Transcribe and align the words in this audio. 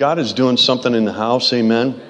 God 0.00 0.18
is 0.18 0.32
doing 0.32 0.56
something 0.56 0.94
in 0.94 1.04
the 1.04 1.12
house, 1.12 1.52
amen. 1.52 2.00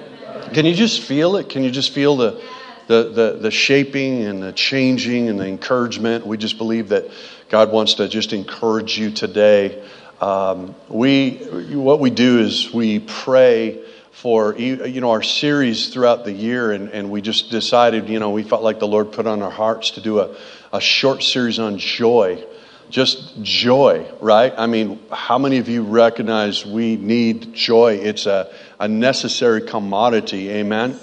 Can 0.53 0.65
you 0.65 0.73
just 0.73 1.01
feel 1.01 1.35
it? 1.35 1.49
Can 1.49 1.61
you 1.61 1.69
just 1.69 1.91
feel 1.91 2.15
the, 2.15 2.41
the, 2.87 3.03
the, 3.09 3.37
the 3.41 3.51
shaping 3.51 4.23
and 4.23 4.41
the 4.41 4.53
changing 4.53 5.27
and 5.27 5.37
the 5.37 5.45
encouragement? 5.45 6.25
We 6.25 6.37
just 6.37 6.57
believe 6.57 6.87
that 6.87 7.11
God 7.49 7.69
wants 7.73 7.95
to 7.95 8.07
just 8.07 8.31
encourage 8.31 8.97
you 8.97 9.11
today. 9.11 9.85
Um, 10.21 10.73
we, 10.87 11.31
what 11.73 11.99
we 11.99 12.11
do 12.11 12.39
is 12.39 12.73
we 12.73 12.99
pray 12.99 13.83
for 14.13 14.55
you 14.57 15.01
know 15.01 15.11
our 15.11 15.23
series 15.23 15.89
throughout 15.89 16.23
the 16.23 16.31
year 16.31 16.71
and, 16.71 16.87
and 16.89 17.11
we 17.11 17.21
just 17.21 17.49
decided 17.49 18.07
you 18.07 18.19
know 18.19 18.29
we 18.29 18.43
felt 18.43 18.61
like 18.61 18.77
the 18.77 18.87
lord 18.87 19.13
put 19.13 19.25
on 19.25 19.41
our 19.41 19.49
hearts 19.49 19.91
to 19.91 20.01
do 20.01 20.19
a, 20.19 20.35
a 20.73 20.81
short 20.81 21.23
series 21.23 21.57
on 21.59 21.77
joy 21.79 22.43
just 22.91 23.41
joy, 23.41 24.05
right? 24.19 24.53
I 24.57 24.67
mean, 24.67 24.99
how 25.11 25.37
many 25.37 25.57
of 25.57 25.69
you 25.69 25.83
recognize 25.83 26.65
we 26.65 26.97
need 26.97 27.53
joy? 27.53 27.93
It's 27.95 28.25
a, 28.25 28.53
a 28.79 28.87
necessary 28.87 29.61
commodity, 29.61 30.49
amen? 30.49 30.99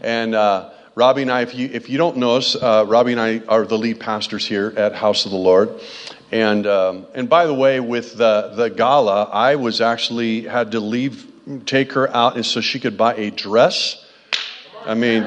And 0.00 0.34
uh, 0.34 0.70
Robbie 0.94 1.22
and 1.22 1.32
I, 1.32 1.42
if 1.42 1.54
you, 1.54 1.68
if 1.72 1.88
you 1.88 1.98
don't 1.98 2.16
know 2.16 2.36
us, 2.36 2.54
uh, 2.54 2.84
Robbie 2.86 3.12
and 3.12 3.20
I 3.20 3.38
are 3.48 3.66
the 3.66 3.76
lead 3.76 3.98
pastors 3.98 4.46
here 4.46 4.72
at 4.76 4.94
House 4.94 5.24
of 5.24 5.32
the 5.32 5.36
Lord. 5.36 5.80
And, 6.30 6.66
um, 6.66 7.06
and 7.14 7.28
by 7.28 7.46
the 7.46 7.54
way, 7.54 7.80
with 7.80 8.16
the, 8.16 8.52
the 8.54 8.70
gala, 8.70 9.24
I 9.24 9.56
was 9.56 9.80
actually 9.80 10.42
had 10.42 10.72
to 10.72 10.80
leave, 10.80 11.26
take 11.66 11.92
her 11.92 12.08
out 12.14 12.36
and 12.36 12.46
so 12.46 12.60
she 12.60 12.78
could 12.78 12.96
buy 12.96 13.14
a 13.14 13.30
dress. 13.30 14.04
I 14.86 14.94
mean, 14.94 15.22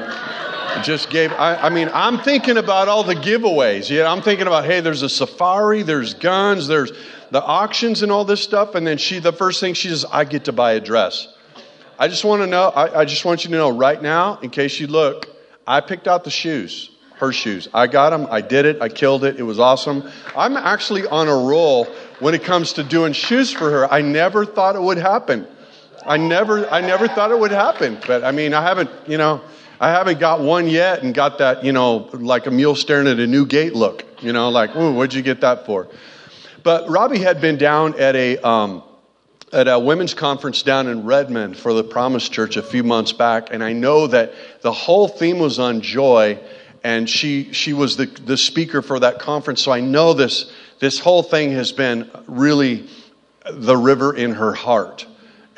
just 0.82 1.10
gave 1.10 1.32
I, 1.32 1.56
I, 1.56 1.68
mean 1.68 1.90
i'm 1.92 2.18
thinking 2.18 2.56
about 2.56 2.88
all 2.88 3.02
the 3.02 3.14
giveaways. 3.14 3.90
Yeah 3.90 4.10
i'm 4.10 4.22
thinking 4.22 4.46
about 4.46 4.64
hey 4.64 4.80
there's 4.80 5.02
a 5.02 5.08
safari 5.08 5.82
there's 5.82 6.14
guns 6.14 6.66
there's 6.66 6.92
the 7.30 7.42
auctions 7.42 8.02
and 8.02 8.12
all 8.12 8.24
this 8.24 8.42
stuff. 8.42 8.74
And 8.74 8.86
then 8.86 8.98
she 8.98 9.18
the 9.18 9.32
first 9.32 9.60
thing 9.60 9.74
she 9.74 9.88
says 9.88 10.04
i 10.10 10.24
get 10.24 10.44
to 10.44 10.52
buy 10.52 10.72
a 10.72 10.80
dress. 10.80 11.28
I 11.98 12.08
just 12.08 12.24
want 12.24 12.42
to 12.42 12.46
know 12.46 12.68
I, 12.68 13.00
I 13.00 13.04
just 13.04 13.24
want 13.24 13.44
you 13.44 13.50
to 13.50 13.56
know 13.56 13.70
right 13.70 14.00
now 14.00 14.38
in 14.42 14.50
case 14.50 14.78
you 14.80 14.86
look 14.86 15.28
i 15.66 15.80
picked 15.80 16.08
out 16.08 16.24
the 16.24 16.30
shoes 16.30 16.90
her 17.16 17.32
shoes. 17.32 17.66
I 17.72 17.86
got 17.86 18.10
them 18.10 18.26
i 18.30 18.40
did 18.40 18.66
it 18.66 18.80
i 18.80 18.88
killed 18.88 19.24
it 19.24 19.38
it 19.38 19.42
was 19.42 19.58
awesome. 19.58 20.08
I'm 20.36 20.56
actually 20.56 21.06
on 21.06 21.28
a 21.28 21.36
roll 21.36 21.86
when 22.20 22.34
it 22.34 22.44
comes 22.44 22.72
to 22.74 22.82
doing 22.82 23.12
shoes 23.12 23.52
for 23.52 23.70
her. 23.70 23.92
I 23.92 24.00
never 24.02 24.44
thought 24.44 24.76
it 24.76 24.82
would 24.82 24.98
happen. 24.98 25.46
I 26.04 26.16
never 26.16 26.68
i 26.70 26.80
never 26.80 27.08
thought 27.08 27.30
it 27.30 27.38
would 27.38 27.50
happen. 27.50 27.98
But 28.06 28.24
i 28.24 28.30
mean 28.30 28.54
i 28.54 28.62
haven't 28.62 28.90
you 29.06 29.18
know 29.18 29.40
I 29.78 29.90
haven't 29.90 30.18
got 30.18 30.40
one 30.40 30.68
yet 30.68 31.02
and 31.02 31.14
got 31.14 31.38
that, 31.38 31.62
you 31.62 31.72
know, 31.72 32.08
like 32.12 32.46
a 32.46 32.50
mule 32.50 32.74
staring 32.74 33.06
at 33.06 33.18
a 33.18 33.26
new 33.26 33.44
gate 33.44 33.74
look, 33.74 34.04
you 34.22 34.32
know, 34.32 34.48
like, 34.48 34.74
ooh, 34.74 34.94
what'd 34.94 35.12
you 35.12 35.22
get 35.22 35.42
that 35.42 35.66
for? 35.66 35.88
But 36.62 36.88
Robbie 36.88 37.18
had 37.18 37.40
been 37.40 37.58
down 37.58 37.98
at 38.00 38.16
a, 38.16 38.38
um, 38.38 38.82
at 39.52 39.68
a 39.68 39.78
women's 39.78 40.14
conference 40.14 40.62
down 40.62 40.86
in 40.86 41.04
Redmond 41.04 41.58
for 41.58 41.74
the 41.74 41.84
Promise 41.84 42.30
Church 42.30 42.56
a 42.56 42.62
few 42.62 42.82
months 42.82 43.12
back, 43.12 43.48
and 43.52 43.62
I 43.62 43.74
know 43.74 44.06
that 44.06 44.32
the 44.62 44.72
whole 44.72 45.08
theme 45.08 45.38
was 45.38 45.58
on 45.58 45.82
joy, 45.82 46.38
and 46.82 47.08
she, 47.08 47.52
she 47.52 47.74
was 47.74 47.98
the, 47.98 48.06
the 48.06 48.36
speaker 48.36 48.80
for 48.80 48.98
that 49.00 49.18
conference, 49.18 49.62
so 49.62 49.72
I 49.72 49.80
know 49.80 50.14
this, 50.14 50.50
this 50.78 50.98
whole 50.98 51.22
thing 51.22 51.52
has 51.52 51.70
been 51.70 52.10
really 52.26 52.88
the 53.50 53.76
river 53.76 54.16
in 54.16 54.32
her 54.32 54.54
heart. 54.54 55.06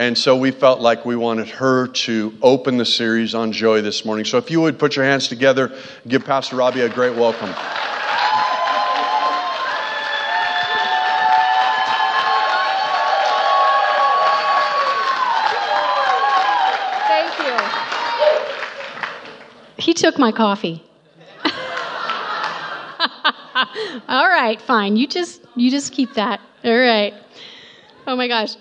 And 0.00 0.16
so 0.16 0.36
we 0.36 0.52
felt 0.52 0.80
like 0.80 1.04
we 1.04 1.16
wanted 1.16 1.48
her 1.48 1.88
to 1.88 2.32
open 2.40 2.76
the 2.76 2.84
series 2.84 3.34
on 3.34 3.50
joy 3.50 3.82
this 3.82 4.04
morning. 4.04 4.24
So 4.24 4.38
if 4.38 4.48
you 4.48 4.60
would 4.60 4.78
put 4.78 4.94
your 4.94 5.04
hands 5.04 5.26
together, 5.26 5.76
give 6.06 6.24
Pastor 6.24 6.54
Robbie 6.54 6.82
a 6.82 6.88
great 6.88 7.16
welcome. 7.16 7.52
Thank 17.08 17.36
you. 17.40 17.56
He 19.78 19.94
took 19.94 20.16
my 20.16 20.30
coffee. 20.30 20.84
All 24.08 24.28
right, 24.28 24.60
fine. 24.60 24.96
You 24.96 25.08
just 25.08 25.42
you 25.56 25.72
just 25.72 25.92
keep 25.92 26.14
that. 26.14 26.40
All 26.64 26.78
right. 26.78 27.14
Oh 28.06 28.14
my 28.14 28.28
gosh. 28.28 28.54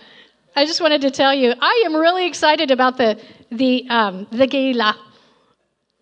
I 0.58 0.66
just 0.66 0.82
wanted 0.82 1.02
to 1.02 1.12
tell 1.12 1.36
you, 1.36 1.54
I 1.62 1.84
am 1.86 1.96
really 1.96 2.26
excited 2.26 2.72
about 2.72 2.98
the 2.98 3.22
the 3.52 3.88
um, 3.92 4.26
the 4.32 4.48
gala. 4.48 4.98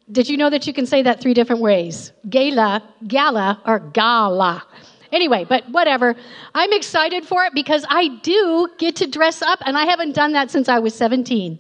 Did 0.09 0.29
you 0.29 0.37
know 0.37 0.49
that 0.49 0.65
you 0.65 0.71
can 0.71 0.85
say 0.85 1.01
that 1.01 1.19
three 1.19 1.33
different 1.33 1.61
ways? 1.61 2.13
Gala, 2.29 2.81
gala, 3.05 3.61
or 3.65 3.79
gala. 3.79 4.63
Anyway, 5.11 5.43
but 5.43 5.69
whatever. 5.71 6.15
I'm 6.53 6.71
excited 6.71 7.25
for 7.25 7.43
it 7.43 7.53
because 7.53 7.85
I 7.89 8.07
do 8.23 8.69
get 8.77 8.95
to 8.97 9.07
dress 9.07 9.41
up, 9.41 9.59
and 9.65 9.77
I 9.77 9.83
haven't 9.83 10.13
done 10.15 10.31
that 10.31 10.49
since 10.51 10.69
I 10.69 10.79
was 10.79 10.95
17 10.95 11.59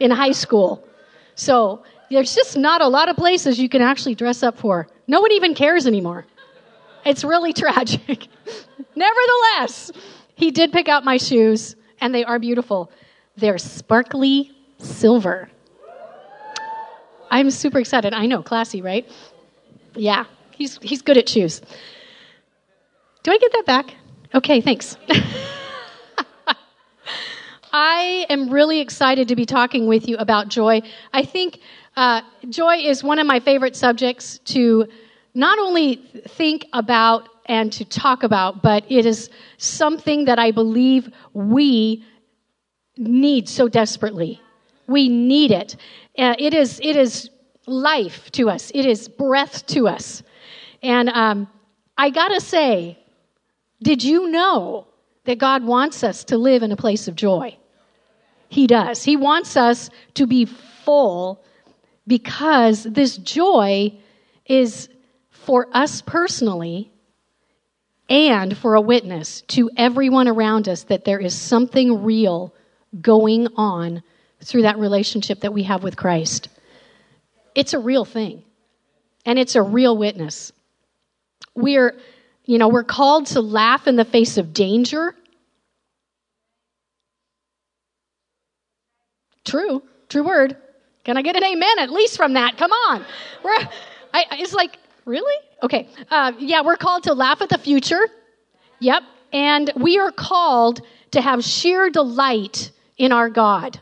in 0.00 0.10
high 0.10 0.32
school. 0.32 0.84
So 1.36 1.84
there's 2.10 2.34
just 2.34 2.56
not 2.56 2.80
a 2.82 2.88
lot 2.88 3.08
of 3.08 3.14
places 3.14 3.60
you 3.60 3.68
can 3.68 3.82
actually 3.82 4.16
dress 4.16 4.42
up 4.42 4.58
for. 4.58 4.88
No 5.06 5.20
one 5.20 5.30
even 5.30 5.54
cares 5.54 5.86
anymore. 5.86 6.26
It's 7.06 7.22
really 7.22 7.52
tragic. 7.62 8.26
Nevertheless, 8.96 9.92
he 10.34 10.50
did 10.50 10.72
pick 10.72 10.88
out 10.88 11.04
my 11.04 11.18
shoes 11.18 11.76
and 12.02 12.14
they 12.14 12.24
are 12.24 12.38
beautiful. 12.38 12.90
They're 13.36 13.56
sparkly 13.56 14.50
silver. 14.78 15.48
I'm 17.30 17.50
super 17.50 17.78
excited. 17.78 18.12
I 18.12 18.26
know, 18.26 18.42
classy, 18.42 18.82
right? 18.82 19.08
Yeah, 19.94 20.24
he's, 20.50 20.78
he's 20.82 21.00
good 21.00 21.16
at 21.16 21.28
shoes. 21.28 21.62
Do 23.22 23.30
I 23.30 23.38
get 23.38 23.52
that 23.52 23.64
back? 23.64 23.94
Okay, 24.34 24.60
thanks. 24.60 24.96
I 27.72 28.26
am 28.28 28.50
really 28.50 28.80
excited 28.80 29.28
to 29.28 29.36
be 29.36 29.46
talking 29.46 29.86
with 29.86 30.08
you 30.08 30.16
about 30.18 30.48
joy. 30.48 30.82
I 31.12 31.22
think 31.22 31.60
uh, 31.96 32.20
joy 32.50 32.78
is 32.78 33.02
one 33.02 33.18
of 33.18 33.26
my 33.26 33.40
favorite 33.40 33.76
subjects 33.76 34.38
to 34.46 34.88
not 35.34 35.58
only 35.58 35.96
think 36.28 36.66
about 36.74 37.28
and 37.46 37.72
to 37.72 37.84
talk 37.84 38.22
about, 38.22 38.62
but 38.62 38.84
it 38.88 39.06
is 39.06 39.30
something 39.56 40.26
that 40.26 40.38
I 40.38 40.50
believe 40.50 41.10
we 41.32 42.04
need 42.96 43.48
so 43.48 43.68
desperately. 43.68 44.40
We 44.86 45.08
need 45.08 45.50
it. 45.50 45.76
Uh, 46.18 46.34
it 46.38 46.54
is 46.54 46.80
it 46.82 46.96
is 46.96 47.30
life 47.66 48.30
to 48.32 48.50
us. 48.50 48.70
It 48.74 48.86
is 48.86 49.08
breath 49.08 49.66
to 49.68 49.88
us. 49.88 50.22
And 50.82 51.08
um, 51.08 51.48
I 51.96 52.10
gotta 52.10 52.40
say, 52.40 52.98
did 53.82 54.02
you 54.02 54.28
know 54.28 54.86
that 55.24 55.38
God 55.38 55.64
wants 55.64 56.04
us 56.04 56.24
to 56.24 56.38
live 56.38 56.62
in 56.62 56.72
a 56.72 56.76
place 56.76 57.08
of 57.08 57.14
joy? 57.14 57.56
He 58.48 58.66
does. 58.66 59.02
He 59.02 59.16
wants 59.16 59.56
us 59.56 59.88
to 60.14 60.26
be 60.26 60.44
full 60.44 61.42
because 62.06 62.82
this 62.82 63.16
joy 63.16 63.94
is 64.46 64.88
for 65.30 65.68
us 65.72 66.02
personally 66.02 66.91
and 68.12 68.58
for 68.58 68.74
a 68.74 68.80
witness 68.80 69.40
to 69.48 69.70
everyone 69.74 70.28
around 70.28 70.68
us 70.68 70.82
that 70.84 71.06
there 71.06 71.18
is 71.18 71.34
something 71.34 72.04
real 72.04 72.54
going 73.00 73.48
on 73.56 74.02
through 74.44 74.62
that 74.62 74.78
relationship 74.78 75.40
that 75.40 75.54
we 75.54 75.62
have 75.62 75.82
with 75.82 75.96
Christ. 75.96 76.50
It's 77.54 77.72
a 77.72 77.78
real 77.78 78.04
thing, 78.04 78.44
and 79.24 79.38
it's 79.38 79.56
a 79.56 79.62
real 79.62 79.96
witness. 79.96 80.52
We're, 81.54 81.96
you 82.44 82.58
know, 82.58 82.68
we're 82.68 82.84
called 82.84 83.26
to 83.28 83.40
laugh 83.40 83.86
in 83.86 83.96
the 83.96 84.04
face 84.04 84.36
of 84.36 84.52
danger. 84.52 85.16
True, 89.46 89.82
true 90.10 90.22
word. 90.22 90.58
Can 91.04 91.16
I 91.16 91.22
get 91.22 91.34
an 91.34 91.44
amen 91.44 91.78
at 91.78 91.90
least 91.90 92.18
from 92.18 92.34
that? 92.34 92.58
Come 92.58 92.72
on. 92.72 93.06
We're, 93.42 93.56
I, 94.12 94.26
it's 94.32 94.52
like, 94.52 94.76
really? 95.06 95.34
Okay. 95.62 95.88
Uh, 96.10 96.32
yeah, 96.38 96.62
we're 96.62 96.76
called 96.76 97.04
to 97.04 97.14
laugh 97.14 97.40
at 97.40 97.48
the 97.48 97.58
future. 97.58 98.00
Yep. 98.80 99.02
And 99.32 99.70
we 99.76 99.98
are 99.98 100.10
called 100.10 100.82
to 101.12 101.20
have 101.20 101.44
sheer 101.44 101.88
delight 101.88 102.72
in 102.98 103.12
our 103.12 103.30
God. 103.30 103.80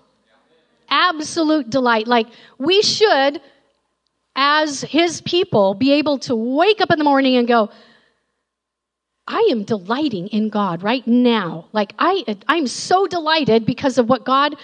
Absolute 0.88 1.70
delight. 1.70 2.06
Like 2.06 2.26
we 2.58 2.82
should, 2.82 3.40
as 4.36 4.82
His 4.82 5.20
people, 5.22 5.74
be 5.74 5.92
able 5.92 6.18
to 6.20 6.34
wake 6.34 6.80
up 6.80 6.90
in 6.90 6.98
the 6.98 7.04
morning 7.04 7.36
and 7.36 7.48
go, 7.48 7.70
I 9.26 9.48
am 9.50 9.62
delighting 9.62 10.28
in 10.28 10.48
God 10.48 10.82
right 10.82 11.06
now. 11.06 11.66
Like 11.72 11.94
I, 11.98 12.36
I'm 12.48 12.66
so 12.66 13.06
delighted 13.06 13.64
because 13.64 13.96
of 13.96 14.08
what 14.08 14.24
God 14.24 14.56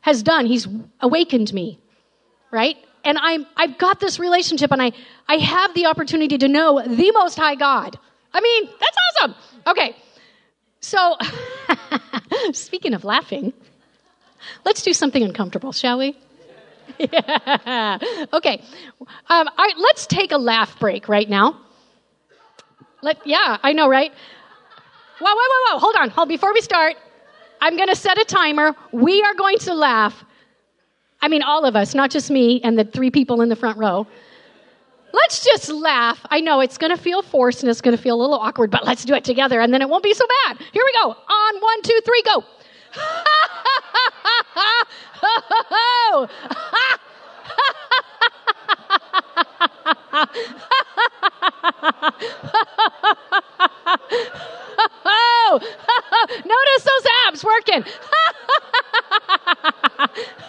has 0.00 0.22
done. 0.22 0.46
He's 0.46 0.66
awakened 1.00 1.52
me, 1.52 1.78
right? 2.50 2.76
And 3.04 3.18
I'm, 3.18 3.46
I've 3.56 3.78
got 3.78 4.00
this 4.00 4.18
relationship 4.18 4.70
and 4.72 4.82
I, 4.82 4.92
I 5.28 5.36
have 5.36 5.74
the 5.74 5.86
opportunity 5.86 6.38
to 6.38 6.48
know 6.48 6.82
the 6.82 7.10
Most 7.12 7.36
High 7.38 7.54
God. 7.54 7.98
I 8.32 8.40
mean, 8.40 8.66
that's 8.66 8.96
awesome. 9.20 9.34
Okay. 9.66 9.96
So, 10.80 11.16
speaking 12.52 12.94
of 12.94 13.04
laughing, 13.04 13.52
let's 14.64 14.82
do 14.82 14.92
something 14.92 15.22
uncomfortable, 15.22 15.72
shall 15.72 15.98
we? 15.98 16.16
yeah. 16.98 17.98
Okay. 18.32 18.62
Um, 19.00 19.48
all 19.48 19.64
right, 19.64 19.78
let's 19.78 20.06
take 20.06 20.32
a 20.32 20.38
laugh 20.38 20.78
break 20.78 21.08
right 21.08 21.28
now. 21.28 21.60
Let, 23.02 23.26
yeah, 23.26 23.58
I 23.62 23.72
know, 23.72 23.88
right? 23.88 24.12
Whoa, 25.20 25.30
whoa, 25.30 25.34
whoa, 25.34 25.74
whoa. 25.74 25.78
Hold 25.78 25.96
on. 25.96 26.10
Hold, 26.10 26.28
before 26.28 26.52
we 26.52 26.60
start, 26.60 26.96
I'm 27.60 27.76
going 27.76 27.88
to 27.88 27.96
set 27.96 28.18
a 28.18 28.24
timer. 28.24 28.74
We 28.92 29.22
are 29.22 29.34
going 29.34 29.58
to 29.60 29.74
laugh. 29.74 30.24
I 31.22 31.28
mean, 31.28 31.42
all 31.42 31.64
of 31.64 31.76
us, 31.76 31.94
not 31.94 32.10
just 32.10 32.30
me 32.30 32.60
and 32.62 32.78
the 32.78 32.84
three 32.84 33.10
people 33.10 33.40
in 33.42 33.48
the 33.48 33.56
front 33.56 33.78
row. 33.78 34.06
Let's 35.12 35.44
just 35.44 35.68
laugh. 35.68 36.20
I 36.30 36.40
know 36.40 36.60
it's 36.60 36.78
going 36.78 36.94
to 36.94 37.02
feel 37.02 37.22
forced 37.22 37.62
and 37.62 37.70
it's 37.70 37.80
going 37.80 37.96
to 37.96 38.02
feel 38.02 38.14
a 38.14 38.20
little 38.20 38.38
awkward, 38.38 38.70
but 38.70 38.86
let's 38.86 39.04
do 39.04 39.14
it 39.14 39.24
together 39.24 39.60
and 39.60 39.74
then 39.74 39.82
it 39.82 39.88
won't 39.88 40.04
be 40.04 40.14
so 40.14 40.24
bad. 40.46 40.58
Here 40.72 40.82
we 40.84 40.92
go. 41.02 41.10
On 41.10 41.60
one, 41.60 41.82
two, 41.82 41.98
three, 42.04 42.22
go. 42.22 42.44
Notice 56.44 56.84
those 56.84 57.06
abs 57.26 57.44
working. 57.44 57.84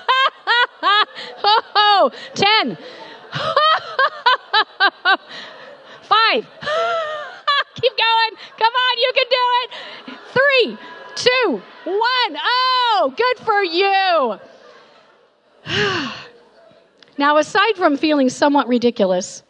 oh, 0.83 2.11
ten. 2.33 2.77
Five. 6.03 6.45
Keep 7.75 7.93
going. 7.97 8.35
Come 8.57 8.73
on, 8.73 8.97
you 8.97 9.11
can 9.15 9.25
do 9.29 9.37
it. 9.61 9.69
Three, 10.33 10.77
two, 11.15 11.61
one. 11.85 12.37
Oh, 12.43 13.13
good 13.15 13.39
for 13.45 13.63
you. 13.63 14.39
now, 17.17 17.37
aside 17.37 17.75
from 17.75 17.97
feeling 17.97 18.29
somewhat 18.29 18.67
ridiculous, 18.67 19.43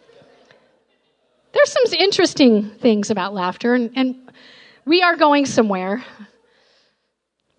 there's 1.53 1.71
some 1.71 1.83
interesting 1.99 2.69
things 2.69 3.09
about 3.09 3.33
laughter, 3.33 3.73
and, 3.73 3.91
and 3.95 4.31
we 4.85 5.01
are 5.01 5.15
going 5.15 5.45
somewhere. 5.45 6.03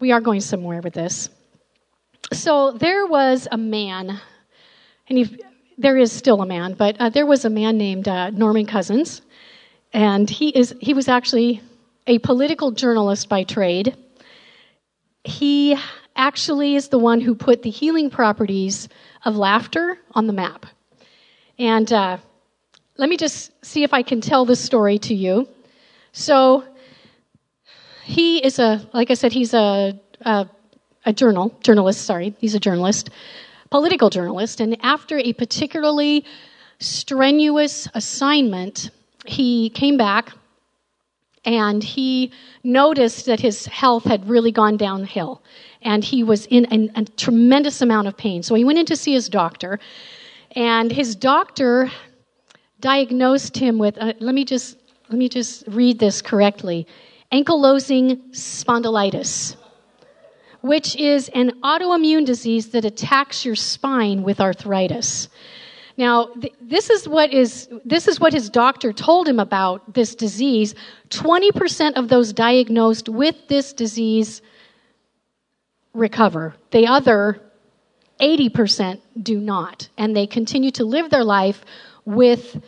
We 0.00 0.12
are 0.12 0.20
going 0.20 0.40
somewhere 0.40 0.80
with 0.80 0.94
this. 0.94 1.28
So 2.32 2.72
there 2.72 3.06
was 3.06 3.46
a 3.50 3.58
man, 3.58 4.20
and 5.08 5.18
he, 5.18 5.38
there 5.76 5.96
is 5.96 6.12
still 6.12 6.40
a 6.40 6.46
man, 6.46 6.74
but 6.74 6.96
uh, 6.98 7.10
there 7.10 7.26
was 7.26 7.44
a 7.44 7.50
man 7.50 7.76
named 7.76 8.08
uh, 8.08 8.30
Norman 8.30 8.66
Cousins, 8.66 9.22
and 9.92 10.28
he 10.28 10.48
is 10.48 10.74
he 10.80 10.94
was 10.94 11.08
actually 11.08 11.60
a 12.06 12.18
political 12.20 12.70
journalist 12.70 13.28
by 13.28 13.44
trade. 13.44 13.96
He 15.24 15.76
actually 16.16 16.74
is 16.74 16.88
the 16.88 16.98
one 16.98 17.20
who 17.20 17.34
put 17.34 17.62
the 17.62 17.70
healing 17.70 18.10
properties 18.10 18.88
of 19.24 19.36
laughter 19.36 19.98
on 20.12 20.26
the 20.26 20.32
map. 20.32 20.66
And 21.58 21.92
uh, 21.92 22.18
let 22.96 23.08
me 23.08 23.16
just 23.16 23.52
see 23.64 23.84
if 23.84 23.92
I 23.94 24.02
can 24.02 24.20
tell 24.20 24.44
this 24.44 24.60
story 24.60 24.98
to 25.00 25.14
you. 25.14 25.48
So 26.12 26.64
he 28.04 28.44
is 28.44 28.58
a, 28.58 28.86
like 28.92 29.10
I 29.10 29.14
said, 29.14 29.32
he's 29.32 29.54
a, 29.54 29.98
a, 30.22 30.48
a 31.04 31.12
journal 31.12 31.56
journalist. 31.62 32.04
Sorry, 32.04 32.34
he's 32.38 32.54
a 32.54 32.60
journalist, 32.60 33.10
political 33.70 34.10
journalist. 34.10 34.60
And 34.60 34.76
after 34.82 35.18
a 35.18 35.32
particularly 35.32 36.24
strenuous 36.78 37.88
assignment, 37.94 38.90
he 39.26 39.70
came 39.70 39.96
back 39.96 40.32
and 41.44 41.82
he 41.82 42.32
noticed 42.62 43.26
that 43.26 43.40
his 43.40 43.66
health 43.66 44.04
had 44.04 44.28
really 44.28 44.52
gone 44.52 44.76
downhill 44.76 45.42
and 45.82 46.04
he 46.04 46.22
was 46.22 46.46
in 46.46 46.90
a, 46.94 47.04
tremendous 47.16 47.82
amount 47.82 48.06
of 48.06 48.16
pain. 48.16 48.42
So 48.42 48.54
he 48.54 48.64
went 48.64 48.78
in 48.78 48.86
to 48.86 48.96
see 48.96 49.12
his 49.12 49.28
doctor, 49.28 49.80
and 50.54 50.92
his 50.92 51.16
doctor 51.16 51.90
diagnosed 52.80 53.56
him 53.56 53.78
with 53.78 53.96
uh, 53.98 54.12
let 54.20 54.34
me 54.34 54.44
just 54.44 54.76
let 55.08 55.18
me 55.18 55.28
just 55.28 55.64
read 55.68 55.98
this 55.98 56.20
correctly 56.20 56.86
ankylosing 57.32 58.18
spondylitis 58.32 59.56
which 60.62 60.96
is 60.96 61.28
an 61.30 61.50
autoimmune 61.62 62.24
disease 62.24 62.70
that 62.70 62.84
attacks 62.84 63.44
your 63.44 63.56
spine 63.56 64.22
with 64.22 64.40
arthritis 64.40 65.28
now, 65.96 66.26
th- 66.40 66.54
this 66.60 66.90
is 66.90 67.08
what 67.08 67.32
is 67.32 67.68
this 67.84 68.08
is 68.08 68.18
what 68.18 68.32
his 68.32 68.48
doctor 68.48 68.92
told 68.92 69.28
him 69.28 69.38
about 69.38 69.94
this 69.94 70.14
disease. 70.14 70.74
20% 71.10 71.94
of 71.94 72.08
those 72.08 72.32
diagnosed 72.32 73.08
with 73.08 73.48
this 73.48 73.72
disease 73.72 74.40
recover. 75.92 76.54
The 76.70 76.86
other 76.86 77.40
80% 78.20 79.00
do 79.22 79.38
not, 79.38 79.88
and 79.98 80.16
they 80.16 80.26
continue 80.26 80.70
to 80.72 80.84
live 80.84 81.10
their 81.10 81.24
life 81.24 81.64
with 82.04 82.62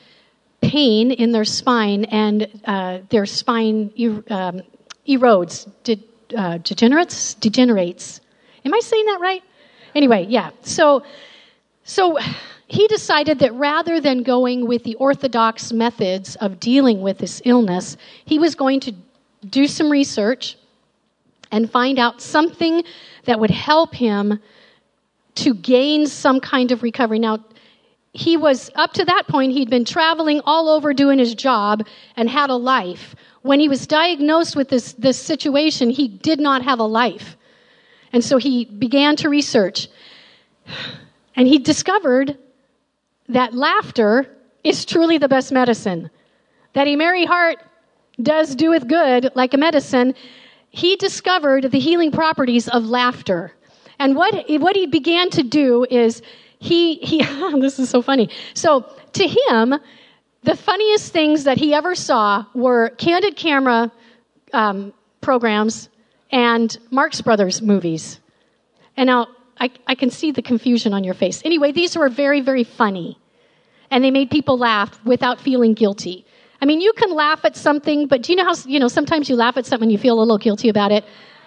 pain 0.60 1.10
in 1.10 1.32
their 1.32 1.44
spine, 1.44 2.04
and 2.04 2.48
uh, 2.64 2.98
their 3.08 3.26
spine 3.26 3.90
er- 4.00 4.24
um, 4.28 4.62
erodes, 5.08 5.70
de- 5.84 6.02
uh, 6.36 6.58
degenerates, 6.58 7.34
degenerates. 7.34 8.20
Am 8.64 8.74
I 8.74 8.80
saying 8.80 9.06
that 9.06 9.20
right? 9.20 9.42
Anyway, 9.94 10.26
yeah. 10.28 10.50
So, 10.62 11.04
so 11.84 12.18
he 12.66 12.86
decided 12.88 13.38
that 13.40 13.54
rather 13.54 14.00
than 14.00 14.22
going 14.22 14.66
with 14.66 14.84
the 14.84 14.94
orthodox 14.96 15.72
methods 15.72 16.36
of 16.36 16.58
dealing 16.58 17.02
with 17.02 17.18
this 17.18 17.42
illness, 17.44 17.96
he 18.24 18.38
was 18.38 18.54
going 18.54 18.80
to 18.80 18.94
do 19.48 19.66
some 19.66 19.90
research 19.90 20.56
and 21.52 21.70
find 21.70 21.98
out 21.98 22.20
something 22.20 22.82
that 23.26 23.38
would 23.38 23.50
help 23.50 23.94
him 23.94 24.40
to 25.36 25.54
gain 25.54 26.06
some 26.06 26.40
kind 26.40 26.72
of 26.72 26.82
recovery. 26.82 27.18
Now, 27.18 27.44
he 28.12 28.36
was 28.36 28.70
up 28.76 28.92
to 28.94 29.04
that 29.04 29.26
point, 29.28 29.52
he'd 29.52 29.70
been 29.70 29.84
traveling 29.84 30.40
all 30.44 30.68
over 30.68 30.94
doing 30.94 31.18
his 31.18 31.34
job 31.34 31.86
and 32.16 32.30
had 32.30 32.48
a 32.48 32.54
life. 32.54 33.14
When 33.44 33.60
he 33.60 33.68
was 33.68 33.86
diagnosed 33.86 34.56
with 34.56 34.70
this, 34.70 34.94
this 34.94 35.18
situation, 35.18 35.90
he 35.90 36.08
did 36.08 36.40
not 36.40 36.62
have 36.62 36.78
a 36.78 36.84
life. 36.84 37.36
And 38.10 38.24
so 38.24 38.38
he 38.38 38.64
began 38.64 39.16
to 39.16 39.28
research. 39.28 39.88
And 41.36 41.46
he 41.46 41.58
discovered 41.58 42.38
that 43.28 43.52
laughter 43.52 44.34
is 44.62 44.86
truly 44.86 45.18
the 45.18 45.28
best 45.28 45.52
medicine. 45.52 46.08
That 46.72 46.88
a 46.88 46.96
merry 46.96 47.26
heart 47.26 47.58
does 48.22 48.54
doeth 48.54 48.88
good 48.88 49.30
like 49.34 49.52
a 49.52 49.58
medicine. 49.58 50.14
He 50.70 50.96
discovered 50.96 51.70
the 51.70 51.78
healing 51.78 52.12
properties 52.12 52.66
of 52.68 52.86
laughter. 52.86 53.52
And 53.98 54.16
what, 54.16 54.48
what 54.58 54.74
he 54.74 54.86
began 54.86 55.28
to 55.28 55.42
do 55.42 55.84
is 55.90 56.22
he, 56.60 56.94
he 56.94 57.18
this 57.60 57.78
is 57.78 57.90
so 57.90 58.00
funny. 58.00 58.30
So 58.54 58.90
to 59.12 59.28
him, 59.28 59.74
the 60.44 60.56
funniest 60.56 61.12
things 61.12 61.44
that 61.44 61.56
he 61.56 61.72
ever 61.72 61.94
saw 61.94 62.44
were 62.54 62.90
candid 62.90 63.34
camera 63.34 63.90
um, 64.52 64.92
programs 65.20 65.88
and 66.30 66.76
Marx 66.90 67.20
Brothers 67.22 67.62
movies. 67.62 68.20
And 68.96 69.06
now 69.06 69.28
I, 69.58 69.70
I 69.86 69.94
can 69.94 70.10
see 70.10 70.32
the 70.32 70.42
confusion 70.42 70.92
on 70.92 71.02
your 71.02 71.14
face. 71.14 71.40
Anyway, 71.44 71.72
these 71.72 71.96
were 71.96 72.10
very, 72.10 72.42
very 72.42 72.64
funny. 72.64 73.18
And 73.90 74.04
they 74.04 74.10
made 74.10 74.30
people 74.30 74.58
laugh 74.58 75.02
without 75.04 75.40
feeling 75.40 75.72
guilty. 75.72 76.26
I 76.60 76.66
mean, 76.66 76.80
you 76.80 76.92
can 76.92 77.14
laugh 77.14 77.44
at 77.44 77.56
something, 77.56 78.06
but 78.06 78.22
do 78.22 78.32
you 78.32 78.36
know 78.36 78.44
how, 78.44 78.54
you 78.66 78.78
know, 78.78 78.88
sometimes 78.88 79.28
you 79.28 79.36
laugh 79.36 79.56
at 79.56 79.64
something 79.64 79.86
and 79.86 79.92
you 79.92 79.98
feel 79.98 80.18
a 80.18 80.20
little 80.20 80.38
guilty 80.38 80.68
about 80.68 80.92
it? 80.92 81.04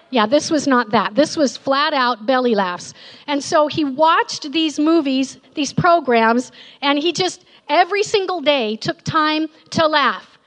Yeah, 0.10 0.26
this 0.26 0.50
was 0.50 0.68
not 0.68 0.92
that. 0.92 1.16
This 1.16 1.36
was 1.36 1.58
flat 1.58 1.94
out 1.94 2.26
belly 2.26 2.56
laughs. 2.56 2.94
And 3.28 3.44
so 3.44 3.68
he 3.68 3.84
watched 3.84 4.52
these 4.52 4.80
movies, 4.80 5.38
these 5.54 5.74
programs, 5.74 6.52
and 6.82 6.98
he 6.98 7.12
just 7.12 7.44
every 7.70 8.04
single 8.04 8.42
day 8.42 8.76
took 8.76 9.02
time 9.04 9.48
to 9.72 9.88
laugh 9.88 10.38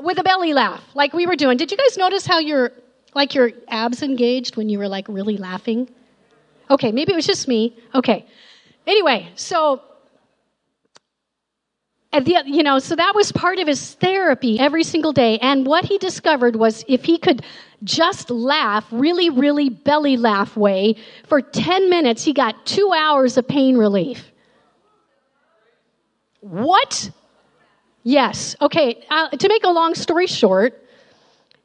with 0.00 0.18
a 0.18 0.22
belly 0.22 0.52
laugh, 0.52 0.82
like 0.94 1.12
we 1.12 1.26
were 1.26 1.36
doing. 1.36 1.56
Did 1.56 1.70
you 1.70 1.76
guys 1.76 1.96
notice 1.96 2.26
how 2.26 2.38
your 2.38 2.72
like 3.14 3.34
your 3.34 3.50
abs 3.68 4.02
engaged 4.02 4.56
when 4.56 4.68
you 4.68 4.78
were 4.78 4.88
like 4.88 5.06
really 5.08 5.36
laughing? 5.36 5.88
Okay, 6.70 6.92
maybe 6.92 7.12
it 7.12 7.16
was 7.16 7.26
just 7.26 7.48
me. 7.48 7.76
Okay. 7.94 8.26
Anyway, 8.86 9.28
so 9.36 9.82
at 12.12 12.24
the, 12.24 12.42
you 12.46 12.62
know, 12.62 12.78
so 12.78 12.96
that 12.96 13.14
was 13.14 13.30
part 13.32 13.58
of 13.58 13.68
his 13.68 13.94
therapy 13.94 14.58
every 14.58 14.84
single 14.84 15.12
day. 15.12 15.38
And 15.38 15.66
what 15.66 15.84
he 15.84 15.98
discovered 15.98 16.56
was 16.56 16.84
if 16.88 17.04
he 17.04 17.18
could 17.18 17.44
just 17.84 18.30
laugh, 18.30 18.86
really, 18.90 19.28
really 19.28 19.68
belly 19.68 20.16
laugh 20.16 20.56
way, 20.56 20.96
for 21.26 21.42
10 21.42 21.90
minutes, 21.90 22.24
he 22.24 22.32
got 22.32 22.64
two 22.64 22.92
hours 22.96 23.36
of 23.36 23.46
pain 23.46 23.76
relief. 23.76 24.32
What? 26.50 27.10
Yes. 28.04 28.54
Okay, 28.60 29.04
uh, 29.10 29.30
to 29.30 29.48
make 29.48 29.64
a 29.64 29.70
long 29.70 29.96
story 29.96 30.28
short, 30.28 30.80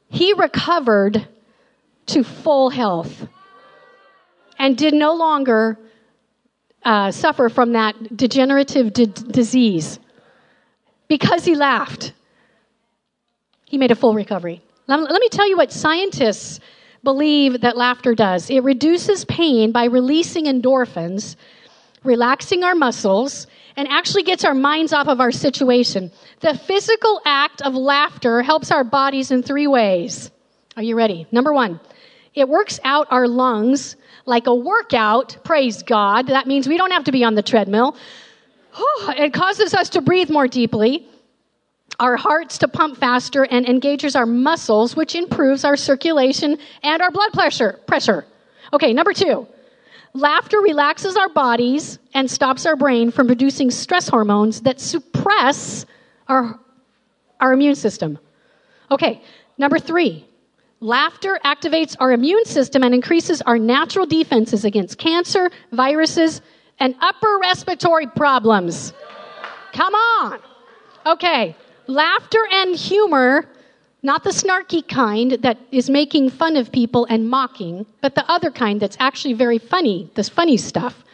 he 0.08 0.32
recovered 0.32 1.28
to 2.06 2.24
full 2.24 2.68
health 2.68 3.28
and 4.58 4.76
did 4.76 4.92
no 4.92 5.14
longer 5.14 5.78
uh, 6.84 7.12
suffer 7.12 7.48
from 7.48 7.72
that 7.74 8.16
degenerative 8.16 8.92
d- 8.92 9.06
disease 9.06 10.00
because 11.06 11.44
he 11.44 11.54
laughed. 11.54 12.12
He 13.64 13.78
made 13.78 13.92
a 13.92 13.94
full 13.94 14.14
recovery. 14.14 14.60
Let 14.88 15.08
me 15.08 15.28
tell 15.28 15.48
you 15.48 15.56
what 15.56 15.70
scientists 15.70 16.58
believe 17.04 17.60
that 17.60 17.76
laughter 17.76 18.14
does 18.14 18.50
it 18.50 18.60
reduces 18.64 19.24
pain 19.26 19.70
by 19.70 19.84
releasing 19.84 20.46
endorphins, 20.46 21.36
relaxing 22.02 22.64
our 22.64 22.74
muscles, 22.74 23.46
and 23.76 23.88
actually 23.88 24.22
gets 24.22 24.44
our 24.44 24.54
minds 24.54 24.92
off 24.92 25.08
of 25.08 25.20
our 25.20 25.32
situation. 25.32 26.10
The 26.40 26.54
physical 26.54 27.20
act 27.24 27.62
of 27.62 27.74
laughter 27.74 28.42
helps 28.42 28.70
our 28.70 28.84
bodies 28.84 29.30
in 29.30 29.42
three 29.42 29.66
ways. 29.66 30.30
Are 30.76 30.82
you 30.82 30.96
ready? 30.96 31.26
Number 31.30 31.52
one, 31.52 31.80
It 32.34 32.48
works 32.48 32.80
out 32.84 33.08
our 33.10 33.28
lungs 33.28 33.96
like 34.24 34.46
a 34.46 34.54
workout. 34.54 35.36
Praise 35.44 35.82
God. 35.82 36.28
That 36.28 36.46
means 36.46 36.66
we 36.66 36.78
don't 36.78 36.90
have 36.92 37.04
to 37.04 37.12
be 37.12 37.24
on 37.24 37.34
the 37.34 37.42
treadmill. 37.42 37.96
It 39.08 39.34
causes 39.34 39.74
us 39.74 39.90
to 39.90 40.00
breathe 40.00 40.30
more 40.30 40.48
deeply, 40.48 41.06
our 42.00 42.16
hearts 42.16 42.56
to 42.58 42.68
pump 42.68 42.96
faster, 42.96 43.44
and 43.44 43.66
engages 43.68 44.16
our 44.16 44.24
muscles, 44.24 44.96
which 44.96 45.14
improves 45.14 45.64
our 45.64 45.76
circulation 45.76 46.56
and 46.82 47.02
our 47.02 47.10
blood 47.10 47.32
pressure. 47.34 47.78
Pressure. 47.86 48.24
Okay, 48.72 48.94
number 48.94 49.12
two. 49.12 49.46
Laughter 50.14 50.58
relaxes 50.60 51.16
our 51.16 51.28
bodies 51.30 51.98
and 52.12 52.30
stops 52.30 52.66
our 52.66 52.76
brain 52.76 53.10
from 53.10 53.26
producing 53.26 53.70
stress 53.70 54.08
hormones 54.08 54.60
that 54.62 54.78
suppress 54.78 55.86
our, 56.28 56.60
our 57.40 57.52
immune 57.52 57.74
system. 57.74 58.18
Okay, 58.90 59.22
number 59.56 59.78
three. 59.78 60.26
Laughter 60.80 61.38
activates 61.44 61.96
our 62.00 62.12
immune 62.12 62.44
system 62.44 62.82
and 62.82 62.92
increases 62.94 63.40
our 63.42 63.58
natural 63.58 64.04
defenses 64.04 64.64
against 64.64 64.98
cancer, 64.98 65.50
viruses, 65.70 66.42
and 66.80 66.94
upper 67.00 67.38
respiratory 67.40 68.08
problems. 68.08 68.92
Come 69.72 69.94
on. 69.94 70.40
Okay, 71.06 71.56
laughter 71.86 72.40
and 72.50 72.74
humor, 72.74 73.48
not 74.02 74.24
the 74.24 74.30
snarky 74.30 74.86
kind 74.86 75.32
that 75.42 75.58
is 75.70 75.88
making 75.88 76.30
fun 76.30 76.56
of 76.56 76.72
people 76.72 77.06
and 77.08 77.28
mocking, 77.28 77.86
but 78.00 78.14
the 78.14 78.28
other 78.30 78.50
kind 78.50 78.80
that's 78.80 78.96
actually 78.98 79.34
very 79.34 79.58
funny, 79.58 80.10
this 80.14 80.28
funny 80.28 80.56
stuff. 80.56 81.04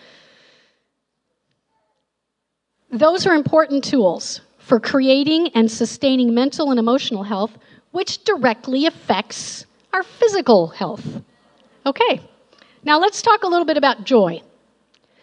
Those 2.90 3.26
are 3.26 3.34
important 3.34 3.84
tools 3.84 4.40
for 4.58 4.80
creating 4.80 5.48
and 5.48 5.70
sustaining 5.70 6.34
mental 6.34 6.70
and 6.70 6.78
emotional 6.78 7.22
health, 7.22 7.58
which 7.90 8.24
directly 8.24 8.86
affects 8.86 9.66
our 9.92 10.02
physical 10.02 10.68
health. 10.68 11.06
Okay, 11.84 12.20
now 12.84 12.98
let's 12.98 13.20
talk 13.20 13.42
a 13.42 13.46
little 13.46 13.66
bit 13.66 13.76
about 13.76 14.04
joy 14.04 14.42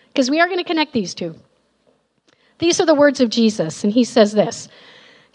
because 0.08 0.30
we 0.30 0.40
are 0.40 0.48
going 0.48 0.60
to 0.60 0.64
connect 0.64 0.94
these 0.94 1.16
two. 1.16 1.36
These 2.60 2.80
are 2.80 2.86
the 2.86 2.96
words 2.96 3.20
of 3.20 3.30
Jesus, 3.30 3.84
and 3.84 3.92
he 3.92 4.04
says 4.04 4.32
this. 4.34 4.70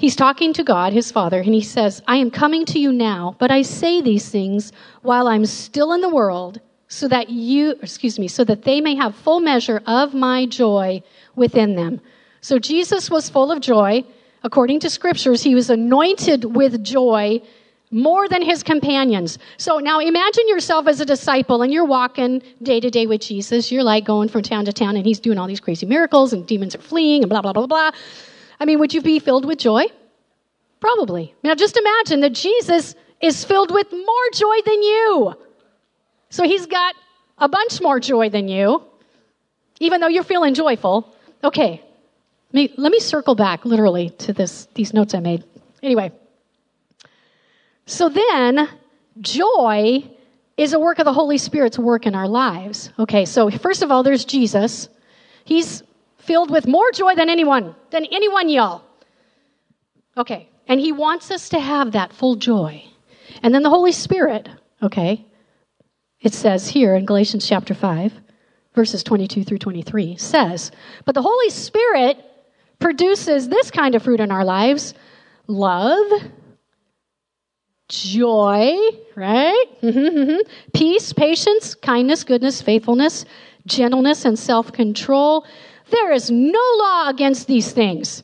He's 0.01 0.17
talking 0.17 0.55
to 0.55 0.65
God, 0.65 0.95
his 0.95 1.13
Father, 1.13 1.41
and 1.41 1.53
he 1.53 1.61
says, 1.61 2.01
I 2.09 2.17
am 2.17 2.31
coming 2.31 2.65
to 2.65 2.79
you 2.79 2.91
now, 2.91 3.37
but 3.39 3.51
I 3.51 3.61
say 3.61 4.01
these 4.01 4.31
things 4.31 4.73
while 5.03 5.29
I'm 5.29 5.45
still 5.45 5.93
in 5.93 6.01
the 6.01 6.09
world, 6.09 6.59
so 6.89 7.07
that 7.09 7.29
you, 7.29 7.73
excuse 7.83 8.19
me, 8.19 8.27
so 8.27 8.43
that 8.45 8.63
they 8.63 8.81
may 8.81 8.95
have 8.95 9.15
full 9.15 9.41
measure 9.41 9.83
of 9.87 10.15
my 10.15 10.47
joy 10.47 11.03
within 11.37 11.77
them. 11.77 12.01
So 12.41 12.59
Jesus 12.59 13.11
was 13.11 13.29
full 13.29 13.53
of 13.53 13.61
joy. 13.61 14.03
According 14.43 14.81
to 14.81 14.89
scriptures, 14.89 15.43
he 15.43 15.55
was 15.55 15.69
anointed 15.69 16.47
with 16.47 16.83
joy 16.83 17.43
more 17.91 18.27
than 18.27 18.41
his 18.41 18.63
companions. 18.63 19.39
So 19.59 19.81
now 19.81 19.99
imagine 19.99 20.49
yourself 20.49 20.87
as 20.87 21.03
a 21.03 21.05
disciple 21.05 21.61
and 21.61 21.71
you're 21.71 21.85
walking 21.85 22.41
day 22.63 22.81
to 22.81 22.89
day 22.89 23.05
with 23.05 23.21
Jesus. 23.21 23.71
You're 23.71 23.83
like 23.83 24.07
going 24.07 24.31
from 24.31 24.41
town 24.41 24.65
to 24.65 24.73
town 24.73 24.97
and 24.97 25.05
he's 25.05 25.21
doing 25.21 25.37
all 25.37 25.47
these 25.47 25.61
crazy 25.61 25.85
miracles 25.85 26.33
and 26.33 26.47
demons 26.47 26.75
are 26.75 26.81
fleeing 26.81 27.23
and 27.23 27.29
blah, 27.29 27.43
blah, 27.43 27.53
blah, 27.53 27.67
blah. 27.67 27.91
I 28.61 28.67
mean, 28.67 28.79
would 28.79 28.95
you 28.95 29.01
be 29.01 29.19
filled 29.19 29.47
with 29.47 29.59
joy? 29.59 29.87
Probably. 30.79 31.35
Now 31.43 31.55
just 31.55 31.77
imagine 31.77 32.21
that 32.21 32.35
Jesus 32.35 32.95
is 33.21 33.45
filled 33.45 33.73
with 33.73 33.91
more 33.91 34.31
joy 34.35 34.57
than 34.65 34.83
you. 34.83 35.35
So 36.29 36.45
he's 36.45 36.67
got 36.67 36.95
a 37.39 37.49
bunch 37.49 37.81
more 37.81 37.99
joy 37.99 38.29
than 38.29 38.49
you, 38.49 38.83
even 39.81 40.01
though 40.01 40.09
you're 40.09 40.23
feeling 40.23 40.55
joyful. 40.55 41.15
Okay, 41.43 41.83
let 42.53 42.55
me, 42.55 42.75
let 42.77 42.93
me 42.93 43.01
circle 43.01 43.35
back 43.35 43.65
literally 43.65 44.11
to 44.11 44.33
this, 44.33 44.69
these 44.75 44.93
notes 44.93 45.15
I 45.15 45.21
made. 45.21 45.45
Anyway, 45.83 46.13
so 47.87 48.09
then, 48.09 48.69
joy 49.21 50.05
is 50.57 50.73
a 50.75 50.79
work 50.79 50.99
of 51.01 51.07
the 51.07 51.13
Holy 51.13 51.39
Spirit's 51.39 51.79
work 51.79 52.07
in 52.07 52.15
our 52.15 52.29
lives. 52.29 52.91
Okay, 52.99 53.25
so 53.25 53.51
first 53.51 53.83
of 53.83 53.91
all, 53.91 54.03
there's 54.03 54.25
Jesus. 54.25 54.89
He's 55.45 55.83
filled 56.31 56.49
with 56.53 56.69
more 56.69 56.93
joy 56.93 57.13
than 57.17 57.29
anyone, 57.29 57.75
than 57.91 58.05
anyone, 58.05 58.49
y'all. 58.49 58.85
Okay, 60.17 60.49
and 60.69 60.79
he 60.79 60.93
wants 60.93 61.29
us 61.33 61.49
to 61.49 61.59
have 61.59 61.91
that 61.91 62.13
full 62.13 62.37
joy. 62.37 62.85
And 63.43 63.53
then 63.53 63.65
the 63.65 63.69
Holy 63.69 63.91
Spirit, 63.91 64.49
okay, 64.81 65.27
it 66.21 66.33
says 66.33 66.69
here 66.69 66.95
in 66.95 67.05
Galatians 67.05 67.49
chapter 67.49 67.75
5, 67.75 68.13
verses 68.77 69.03
22 69.03 69.43
through 69.43 69.59
23, 69.59 70.19
says, 70.19 70.71
But 71.05 71.17
the 71.17 71.23
Holy 71.23 71.51
Spirit 71.51 72.25
produces 72.79 73.49
this 73.49 73.73
kind 73.73 73.97
of 73.97 74.05
fruit 74.05 74.21
in 74.21 74.31
our 74.31 74.45
lives 74.45 74.95
love, 75.49 76.13
joy, 77.89 78.77
right? 79.17 79.65
Peace, 80.75 81.13
patience, 81.13 81.75
kindness, 81.75 82.23
goodness, 82.23 82.63
faithfulness, 82.63 83.25
gentleness, 83.67 84.25
and 84.25 84.39
self 84.39 84.73
control. 84.73 85.45
There 85.91 86.13
is 86.13 86.31
no 86.31 86.63
law 86.79 87.09
against 87.09 87.47
these 87.47 87.73
things. 87.73 88.23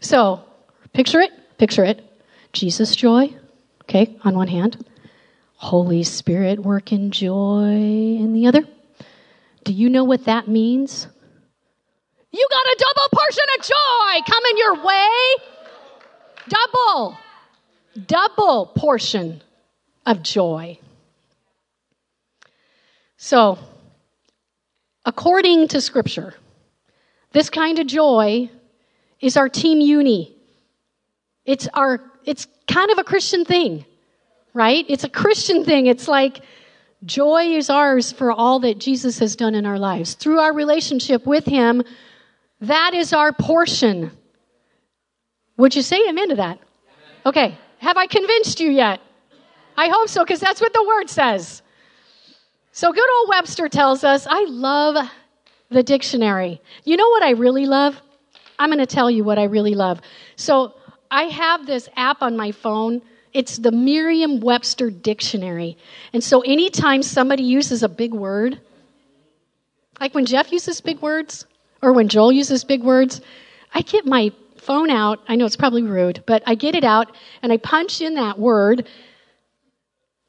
So, 0.00 0.44
picture 0.92 1.20
it, 1.20 1.32
picture 1.58 1.84
it. 1.84 2.04
Jesus' 2.52 2.96
joy, 2.96 3.34
okay, 3.82 4.16
on 4.22 4.34
one 4.34 4.48
hand. 4.48 4.84
Holy 5.56 6.02
Spirit 6.04 6.60
working 6.60 7.10
joy 7.10 7.74
in 7.74 8.32
the 8.32 8.46
other. 8.46 8.62
Do 9.64 9.72
you 9.72 9.90
know 9.90 10.04
what 10.04 10.24
that 10.24 10.48
means? 10.48 11.06
You 12.32 12.48
got 12.50 12.62
a 12.64 12.76
double 12.78 13.08
portion 13.12 13.44
of 13.58 13.64
joy 13.64 14.32
coming 14.32 14.56
your 14.56 14.84
way. 14.84 15.08
Double 16.48 17.18
double 18.06 18.66
portion 18.66 19.42
of 20.06 20.22
joy. 20.22 20.78
So, 23.16 23.58
according 25.04 25.68
to 25.68 25.80
Scripture, 25.80 26.34
this 27.32 27.50
kind 27.50 27.78
of 27.78 27.86
joy 27.86 28.50
is 29.20 29.36
our 29.36 29.48
team 29.48 29.80
uni. 29.80 30.34
It's 31.44 31.68
our, 31.74 32.00
it's 32.24 32.46
kind 32.66 32.90
of 32.90 32.98
a 32.98 33.04
Christian 33.04 33.44
thing, 33.44 33.84
right? 34.54 34.84
It's 34.88 35.04
a 35.04 35.08
Christian 35.08 35.64
thing. 35.64 35.86
It's 35.86 36.08
like 36.08 36.40
joy 37.04 37.56
is 37.56 37.70
ours 37.70 38.12
for 38.12 38.32
all 38.32 38.60
that 38.60 38.78
Jesus 38.78 39.18
has 39.18 39.36
done 39.36 39.54
in 39.54 39.66
our 39.66 39.78
lives. 39.78 40.14
Through 40.14 40.38
our 40.38 40.52
relationship 40.52 41.26
with 41.26 41.44
Him, 41.44 41.82
that 42.60 42.94
is 42.94 43.12
our 43.12 43.32
portion. 43.32 44.10
Would 45.56 45.74
you 45.74 45.82
say 45.82 46.08
amen 46.08 46.30
to 46.30 46.34
that? 46.36 46.58
Okay. 47.24 47.58
Have 47.78 47.96
I 47.96 48.06
convinced 48.06 48.60
you 48.60 48.70
yet? 48.70 49.00
I 49.76 49.88
hope 49.88 50.08
so, 50.08 50.22
because 50.22 50.40
that's 50.40 50.60
what 50.60 50.74
the 50.74 50.84
word 50.86 51.08
says. 51.08 51.62
So 52.72 52.92
good 52.92 53.10
old 53.18 53.28
Webster 53.30 53.68
tells 53.68 54.04
us, 54.04 54.26
I 54.28 54.44
love 54.44 55.08
the 55.70 55.82
dictionary. 55.82 56.60
You 56.84 56.96
know 56.96 57.08
what 57.08 57.22
I 57.22 57.30
really 57.30 57.66
love? 57.66 58.00
I'm 58.58 58.68
going 58.68 58.78
to 58.78 58.86
tell 58.86 59.10
you 59.10 59.24
what 59.24 59.38
I 59.38 59.44
really 59.44 59.74
love. 59.74 60.00
So 60.36 60.74
I 61.10 61.24
have 61.24 61.66
this 61.66 61.88
app 61.96 62.22
on 62.22 62.36
my 62.36 62.52
phone. 62.52 63.02
It's 63.32 63.56
the 63.56 63.72
Merriam 63.72 64.40
Webster 64.40 64.90
Dictionary. 64.90 65.78
And 66.12 66.22
so 66.22 66.40
anytime 66.40 67.02
somebody 67.02 67.44
uses 67.44 67.82
a 67.82 67.88
big 67.88 68.12
word, 68.12 68.60
like 70.00 70.14
when 70.14 70.26
Jeff 70.26 70.52
uses 70.52 70.80
big 70.80 71.00
words, 71.00 71.46
or 71.82 71.92
when 71.92 72.08
Joel 72.08 72.32
uses 72.32 72.64
big 72.64 72.82
words, 72.82 73.20
I 73.72 73.82
get 73.82 74.06
my 74.06 74.32
phone 74.56 74.90
out. 74.90 75.20
I 75.28 75.36
know 75.36 75.46
it's 75.46 75.56
probably 75.56 75.82
rude, 75.82 76.22
but 76.26 76.42
I 76.46 76.54
get 76.54 76.74
it 76.74 76.84
out 76.84 77.16
and 77.42 77.52
I 77.52 77.56
punch 77.56 78.00
in 78.00 78.14
that 78.14 78.38
word. 78.38 78.86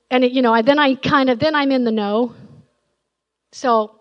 And 0.10 0.24
it, 0.24 0.32
you 0.32 0.42
know, 0.42 0.54
I, 0.54 0.62
then 0.62 0.80
I 0.80 0.96
kind 0.96 1.30
of, 1.30 1.40
then 1.40 1.56
I'm 1.56 1.72
in 1.72 1.84
the 1.84 1.92
know. 1.92 2.34
So 3.52 4.01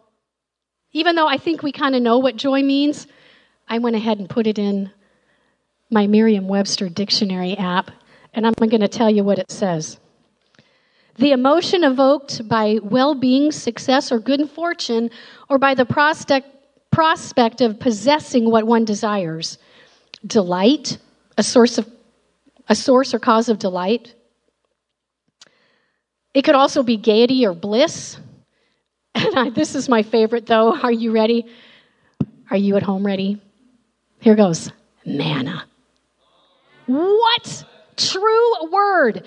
even 0.93 1.17
though 1.17 1.29
I 1.29 1.39
think 1.39 1.63
we 1.63 1.73
kind 1.73 1.95
of 1.95 2.03
know 2.03 2.19
what 2.19 2.37
joy 2.37 2.63
means, 2.63 3.07
I 3.69 3.79
went 3.79 3.97
ahead 3.97 4.19
and 4.19 4.29
put 4.29 4.47
it 4.47 4.59
in 4.59 4.91
my 5.91 6.07
Merriam 6.07 6.49
Webster 6.49 6.89
dictionary 6.89 7.57
app, 7.57 7.91
and 8.35 8.47
I'm 8.47 8.55
going 8.55 8.81
to 8.81 8.89
tell 8.89 9.11
you 9.11 9.25
what 9.25 9.39
it 9.39 9.51
says. 9.51 9.99
The 11.17 11.33
emotion 11.33 11.85
evoked 11.85 12.49
by 12.49 12.79
well 12.83 13.15
being, 13.15 13.53
success, 13.53 14.11
or 14.11 14.19
good 14.19 14.49
fortune, 14.49 15.11
or 15.49 15.59
by 15.59 15.75
the 15.75 15.85
prospect, 15.85 16.49
prospect 16.91 17.61
of 17.61 17.79
possessing 17.79 18.51
what 18.51 18.65
one 18.65 18.85
desires 18.85 19.59
delight, 20.27 20.99
a 21.37 21.43
source 21.43 21.79
of 21.79 21.89
a 22.69 22.75
source 22.75 23.13
or 23.13 23.19
cause 23.19 23.49
of 23.49 23.59
delight. 23.59 24.15
It 26.33 26.43
could 26.43 26.55
also 26.55 26.83
be 26.83 26.97
gaiety 26.97 27.45
or 27.45 27.53
bliss. 27.53 28.17
This 29.55 29.75
is 29.75 29.89
my 29.89 30.03
favorite, 30.03 30.47
though. 30.47 30.75
Are 30.75 30.93
you 30.93 31.13
ready? 31.13 31.47
Are 32.51 32.57
you 32.57 32.77
at 32.77 32.83
home 32.83 33.05
ready? 33.05 33.41
Here 34.21 34.35
goes 34.35 34.71
manna. 35.05 35.65
What? 36.87 37.65
True 37.97 38.71
word. 38.71 39.27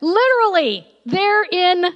Literally, 0.00 0.86
there 1.06 1.42
in 1.44 1.86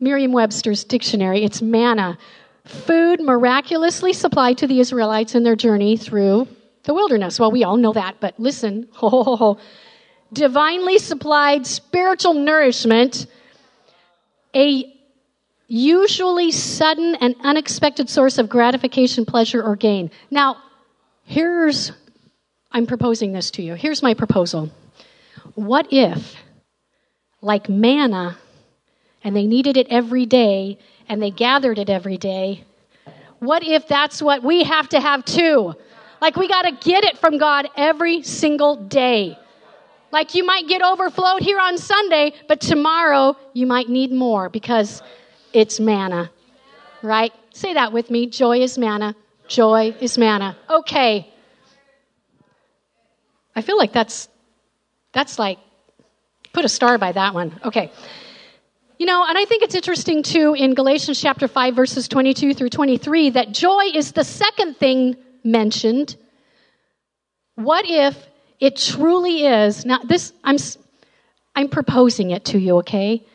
Merriam 0.00 0.32
Webster's 0.32 0.84
dictionary, 0.84 1.44
it's 1.44 1.62
manna. 1.62 2.18
Food 2.64 3.20
miraculously 3.20 4.12
supplied 4.12 4.58
to 4.58 4.66
the 4.66 4.80
Israelites 4.80 5.34
in 5.34 5.42
their 5.42 5.56
journey 5.56 5.96
through 5.96 6.48
the 6.84 6.94
wilderness. 6.94 7.38
Well, 7.38 7.50
we 7.50 7.64
all 7.64 7.76
know 7.76 7.92
that, 7.92 8.16
but 8.20 8.38
listen. 8.38 8.88
Divinely 10.32 10.98
supplied 10.98 11.66
spiritual 11.66 12.34
nourishment 12.34 13.26
a 14.54 14.91
usually 15.72 16.50
sudden 16.50 17.14
and 17.14 17.34
unexpected 17.42 18.10
source 18.10 18.36
of 18.36 18.46
gratification, 18.46 19.24
pleasure, 19.24 19.62
or 19.62 19.74
gain. 19.74 20.10
Now, 20.30 20.58
here's, 21.24 21.92
I'm 22.70 22.86
proposing 22.86 23.32
this 23.32 23.50
to 23.52 23.62
you. 23.62 23.72
Here's 23.72 24.02
my 24.02 24.12
proposal. 24.12 24.70
What 25.54 25.90
if, 25.90 26.36
like 27.40 27.70
manna, 27.70 28.36
and 29.24 29.34
they 29.34 29.46
needed 29.46 29.78
it 29.78 29.86
every 29.88 30.26
day, 30.26 30.78
and 31.08 31.22
they 31.22 31.30
gathered 31.30 31.78
it 31.78 31.88
every 31.88 32.18
day, 32.18 32.64
what 33.38 33.66
if 33.66 33.88
that's 33.88 34.20
what 34.20 34.42
we 34.42 34.64
have 34.64 34.90
to 34.90 35.00
have 35.00 35.24
too? 35.24 35.74
Like 36.20 36.36
we 36.36 36.48
got 36.48 36.62
to 36.62 36.72
get 36.72 37.02
it 37.04 37.16
from 37.16 37.38
God 37.38 37.66
every 37.78 38.22
single 38.22 38.76
day. 38.76 39.38
Like 40.12 40.34
you 40.34 40.44
might 40.44 40.68
get 40.68 40.82
overflowed 40.82 41.40
here 41.40 41.58
on 41.58 41.78
Sunday, 41.78 42.34
but 42.46 42.60
tomorrow 42.60 43.36
you 43.54 43.66
might 43.66 43.88
need 43.88 44.12
more 44.12 44.50
because 44.50 45.02
it's 45.52 45.80
manna. 45.80 46.30
Right? 47.02 47.32
Say 47.52 47.74
that 47.74 47.92
with 47.92 48.10
me. 48.10 48.26
Joy 48.26 48.60
is 48.60 48.78
manna. 48.78 49.14
Joy 49.48 49.94
is 50.00 50.16
manna. 50.16 50.56
Okay. 50.70 51.28
I 53.54 53.62
feel 53.62 53.76
like 53.76 53.92
that's 53.92 54.28
that's 55.12 55.38
like 55.38 55.58
put 56.52 56.64
a 56.64 56.68
star 56.68 56.98
by 56.98 57.12
that 57.12 57.34
one. 57.34 57.58
Okay. 57.64 57.90
You 58.98 59.06
know, 59.06 59.24
and 59.28 59.36
I 59.36 59.44
think 59.44 59.62
it's 59.62 59.74
interesting 59.74 60.22
too 60.22 60.54
in 60.54 60.74
Galatians 60.74 61.20
chapter 61.20 61.48
5 61.48 61.74
verses 61.74 62.08
22 62.08 62.54
through 62.54 62.70
23 62.70 63.30
that 63.30 63.52
joy 63.52 63.90
is 63.92 64.12
the 64.12 64.24
second 64.24 64.76
thing 64.76 65.16
mentioned. 65.44 66.16
What 67.56 67.84
if 67.88 68.16
it 68.60 68.76
truly 68.76 69.44
is 69.44 69.84
now 69.84 69.98
this 69.98 70.32
I'm 70.44 70.56
I'm 71.54 71.68
proposing 71.68 72.30
it 72.30 72.46
to 72.46 72.58
you, 72.58 72.78
okay? 72.78 73.26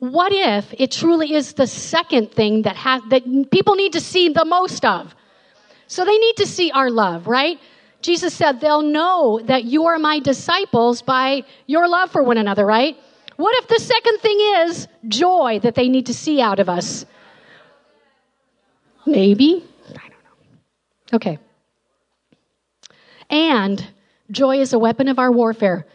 What 0.00 0.32
if 0.32 0.74
it 0.78 0.90
truly 0.90 1.34
is 1.34 1.52
the 1.52 1.66
second 1.66 2.32
thing 2.32 2.62
that 2.62 2.74
has 2.76 3.02
that 3.10 3.50
people 3.50 3.74
need 3.74 3.92
to 3.92 4.00
see 4.00 4.30
the 4.30 4.46
most 4.46 4.84
of? 4.84 5.14
So 5.86 6.04
they 6.06 6.16
need 6.16 6.36
to 6.36 6.46
see 6.46 6.70
our 6.70 6.90
love, 6.90 7.26
right? 7.26 7.58
Jesus 8.00 8.32
said 8.32 8.60
they'll 8.60 8.80
know 8.80 9.40
that 9.44 9.64
you 9.64 9.84
are 9.86 9.98
my 9.98 10.18
disciples 10.18 11.02
by 11.02 11.44
your 11.66 11.86
love 11.86 12.10
for 12.10 12.22
one 12.22 12.38
another, 12.38 12.64
right? 12.64 12.96
What 13.36 13.54
if 13.62 13.68
the 13.68 13.78
second 13.78 14.18
thing 14.20 14.38
is 14.66 14.88
joy 15.08 15.60
that 15.62 15.74
they 15.74 15.88
need 15.88 16.06
to 16.06 16.14
see 16.14 16.40
out 16.40 16.60
of 16.60 16.70
us? 16.70 17.04
Maybe. 19.04 19.64
I 19.88 20.08
don't 20.08 20.10
know. 20.10 21.16
Okay. 21.16 21.38
And 23.28 23.86
joy 24.30 24.60
is 24.60 24.72
a 24.72 24.78
weapon 24.78 25.08
of 25.08 25.18
our 25.18 25.30
warfare. 25.30 25.86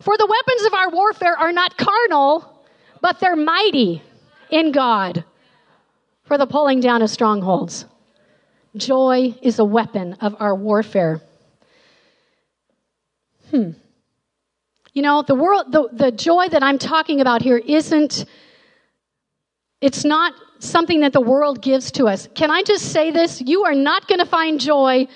For 0.00 0.16
the 0.16 0.26
weapons 0.26 0.66
of 0.66 0.72
our 0.72 0.90
warfare 0.90 1.36
are 1.36 1.52
not 1.52 1.76
carnal, 1.76 2.57
but 3.00 3.20
they're 3.20 3.36
mighty 3.36 4.02
in 4.50 4.72
God 4.72 5.24
for 6.24 6.38
the 6.38 6.46
pulling 6.46 6.80
down 6.80 7.02
of 7.02 7.10
strongholds. 7.10 7.86
Joy 8.76 9.34
is 9.42 9.58
a 9.58 9.64
weapon 9.64 10.14
of 10.20 10.36
our 10.40 10.54
warfare. 10.54 11.20
Hmm. 13.50 13.70
You 14.92 15.02
know, 15.02 15.22
the 15.22 15.34
world, 15.34 15.72
the, 15.72 15.88
the 15.92 16.12
joy 16.12 16.48
that 16.48 16.62
I'm 16.62 16.78
talking 16.78 17.20
about 17.20 17.42
here 17.42 17.56
isn't, 17.56 18.24
it's 19.80 20.04
not 20.04 20.34
something 20.58 21.00
that 21.00 21.12
the 21.12 21.20
world 21.20 21.62
gives 21.62 21.92
to 21.92 22.06
us. 22.06 22.28
Can 22.34 22.50
I 22.50 22.62
just 22.62 22.92
say 22.92 23.10
this? 23.10 23.40
You 23.40 23.64
are 23.64 23.74
not 23.74 24.08
going 24.08 24.18
to 24.18 24.26
find 24.26 24.60
joy 24.60 25.06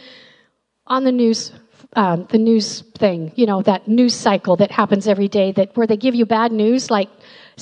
on 0.86 1.04
the 1.04 1.12
news, 1.12 1.52
um, 1.94 2.26
the 2.30 2.38
news 2.38 2.82
thing, 2.96 3.32
you 3.34 3.46
know, 3.46 3.62
that 3.62 3.88
news 3.88 4.14
cycle 4.14 4.56
that 4.56 4.70
happens 4.70 5.08
every 5.08 5.28
day 5.28 5.52
that 5.52 5.76
where 5.76 5.86
they 5.86 5.96
give 5.96 6.14
you 6.14 6.26
bad 6.26 6.52
news 6.52 6.90
like 6.90 7.08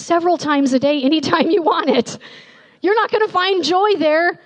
several 0.00 0.38
times 0.38 0.72
a 0.72 0.78
day, 0.78 1.02
anytime 1.02 1.50
you 1.50 1.62
want 1.62 1.90
it. 1.90 2.18
You're 2.82 2.94
not 2.94 3.10
going 3.10 3.26
to 3.26 3.32
find 3.32 3.62
joy 3.62 3.94
there. 3.98 4.40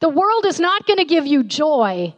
The 0.00 0.08
world 0.08 0.44
is 0.46 0.60
not 0.60 0.86
going 0.86 0.98
to 0.98 1.04
give 1.04 1.26
you 1.26 1.42
joy. 1.42 2.14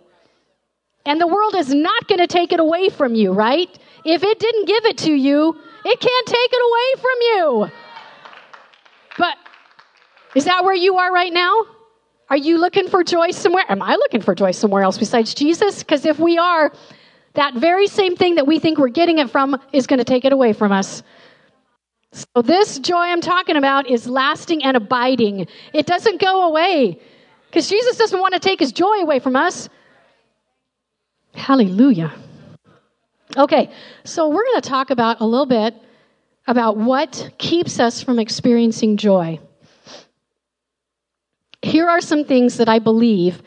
And 1.07 1.21
the 1.21 1.27
world 1.27 1.55
is 1.55 1.73
not 1.73 2.09
going 2.09 2.19
to 2.19 2.27
take 2.27 2.53
it 2.53 2.61
away 2.61 2.89
from 2.89 3.15
you, 3.15 3.33
right? 3.33 3.69
If 4.05 4.23
it 4.23 4.39
didn't 4.39 4.67
give 4.67 4.85
it 4.87 4.99
to 4.99 5.13
you, 5.13 5.57
it 5.85 6.01
can't 6.01 6.27
take 6.27 6.51
it 6.53 6.63
away 6.69 7.03
from 7.03 7.17
you. 7.21 7.71
But 9.17 9.37
is 10.35 10.45
that 10.45 10.65
where 10.65 10.75
you 10.75 10.97
are 10.97 11.13
right 11.13 11.33
now? 11.33 11.63
Are 12.31 12.37
you 12.37 12.59
looking 12.59 12.89
for 12.89 13.03
joy 13.03 13.31
somewhere? 13.31 13.65
Am 13.69 13.81
I 13.81 13.93
looking 13.93 14.21
for 14.21 14.35
joy 14.35 14.51
somewhere 14.51 14.83
else 14.83 14.99
besides 14.99 15.33
Jesus? 15.35 15.83
Because 15.83 16.05
if 16.05 16.19
we 16.19 16.37
are, 16.37 16.73
that 17.35 17.55
very 17.55 17.87
same 17.87 18.17
thing 18.17 18.35
that 18.35 18.47
we 18.47 18.59
think 18.59 18.79
we're 18.79 18.89
getting 18.89 19.19
it 19.19 19.31
from 19.31 19.59
is 19.73 19.87
going 19.87 19.99
to 19.99 20.05
take 20.05 20.25
it 20.25 20.33
away 20.33 20.53
from 20.53 20.73
us. 20.73 21.03
So, 22.13 22.43
this 22.43 22.79
joy 22.79 22.97
I'm 22.97 23.21
talking 23.21 23.57
about 23.57 23.89
is 23.91 24.07
lasting 24.07 24.65
and 24.65 24.77
abiding. 24.77 25.47
It 25.73 25.87
doesn't 25.87 26.21
go 26.21 26.49
away. 26.49 26.99
Because 27.49 27.69
Jesus 27.69 27.97
doesn't 27.97 28.21
want 28.21 28.35
to 28.35 28.41
take 28.41 28.61
his 28.61 28.73
joy 28.73 28.99
away 29.01 29.19
from 29.19 29.37
us. 29.37 29.69
Hallelujah. 31.35 32.13
Okay, 33.37 33.71
so 34.05 34.29
we're 34.29 34.45
going 34.45 34.61
to 34.61 34.69
talk 34.69 34.91
about 34.91 35.21
a 35.21 35.27
little 35.27 35.47
bit 35.47 35.75
about 36.47 36.77
what 36.77 37.31
keeps 37.39 37.79
us 37.79 38.03
from 38.03 38.19
experiencing 38.19 38.97
joy. 38.97 39.39
Here 41.61 41.89
are 41.89 42.01
some 42.01 42.25
things 42.25 42.57
that 42.57 42.69
I 42.69 42.79
believe 42.79 43.43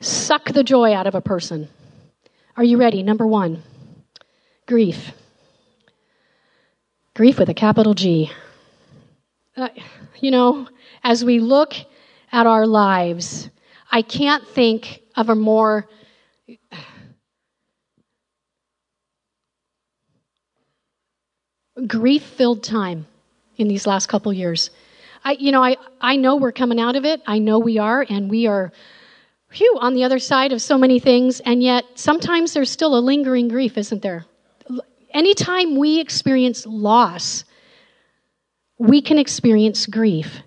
suck 0.00 0.52
the 0.52 0.64
joy 0.64 0.94
out 0.94 1.06
of 1.06 1.14
a 1.14 1.20
person. 1.20 1.68
Are 2.56 2.64
you 2.64 2.78
ready? 2.78 3.02
Number 3.02 3.26
one 3.26 3.62
grief. 4.66 5.12
Grief 7.16 7.38
with 7.38 7.48
a 7.48 7.54
capital 7.54 7.94
G. 7.94 8.30
Uh, 9.56 9.70
you 10.20 10.30
know, 10.30 10.68
as 11.02 11.24
we 11.24 11.38
look 11.38 11.72
at 12.30 12.46
our 12.46 12.66
lives. 12.66 13.48
I 13.90 14.02
can't 14.02 14.46
think 14.46 15.00
of 15.16 15.30
a 15.30 15.34
more 15.34 15.88
grief 21.86 22.22
filled 22.22 22.62
time 22.62 23.06
in 23.56 23.66
these 23.66 23.86
last 23.86 24.08
couple 24.08 24.30
years. 24.34 24.68
I, 25.24 25.38
you 25.40 25.52
know, 25.52 25.64
I, 25.64 25.78
I 26.02 26.16
know 26.16 26.36
we're 26.36 26.52
coming 26.52 26.78
out 26.78 26.96
of 26.96 27.06
it. 27.06 27.22
I 27.26 27.38
know 27.38 27.58
we 27.58 27.78
are, 27.78 28.04
and 28.06 28.28
we 28.28 28.46
are, 28.46 28.72
phew, 29.48 29.78
on 29.80 29.94
the 29.94 30.04
other 30.04 30.18
side 30.18 30.52
of 30.52 30.60
so 30.60 30.76
many 30.76 30.98
things, 30.98 31.40
and 31.40 31.62
yet 31.62 31.86
sometimes 31.94 32.52
there's 32.52 32.70
still 32.70 32.94
a 32.94 33.00
lingering 33.00 33.48
grief, 33.48 33.78
isn't 33.78 34.02
there? 34.02 34.26
Anytime 35.16 35.76
we 35.76 35.98
experience 35.98 36.66
loss, 36.66 37.46
we 38.76 39.00
can 39.00 39.18
experience 39.18 39.86
grief. 39.86 40.42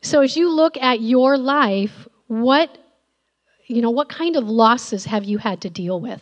So 0.00 0.20
as 0.20 0.36
you 0.36 0.50
look 0.50 0.76
at 0.76 1.00
your 1.00 1.38
life, 1.38 2.08
what 2.26 2.76
you 3.68 3.80
know, 3.80 3.90
what 3.90 4.08
kind 4.08 4.34
of 4.34 4.48
losses 4.48 5.04
have 5.04 5.22
you 5.22 5.38
had 5.38 5.60
to 5.60 5.70
deal 5.70 6.00
with? 6.00 6.20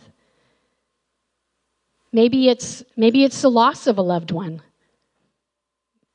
Maybe 2.13 2.47
it's 2.47 2.83
maybe 2.95 3.23
it's 3.23 3.41
the 3.41 3.49
loss 3.49 3.87
of 3.87 3.97
a 3.97 4.03
loved 4.03 4.29
one. 4.29 4.61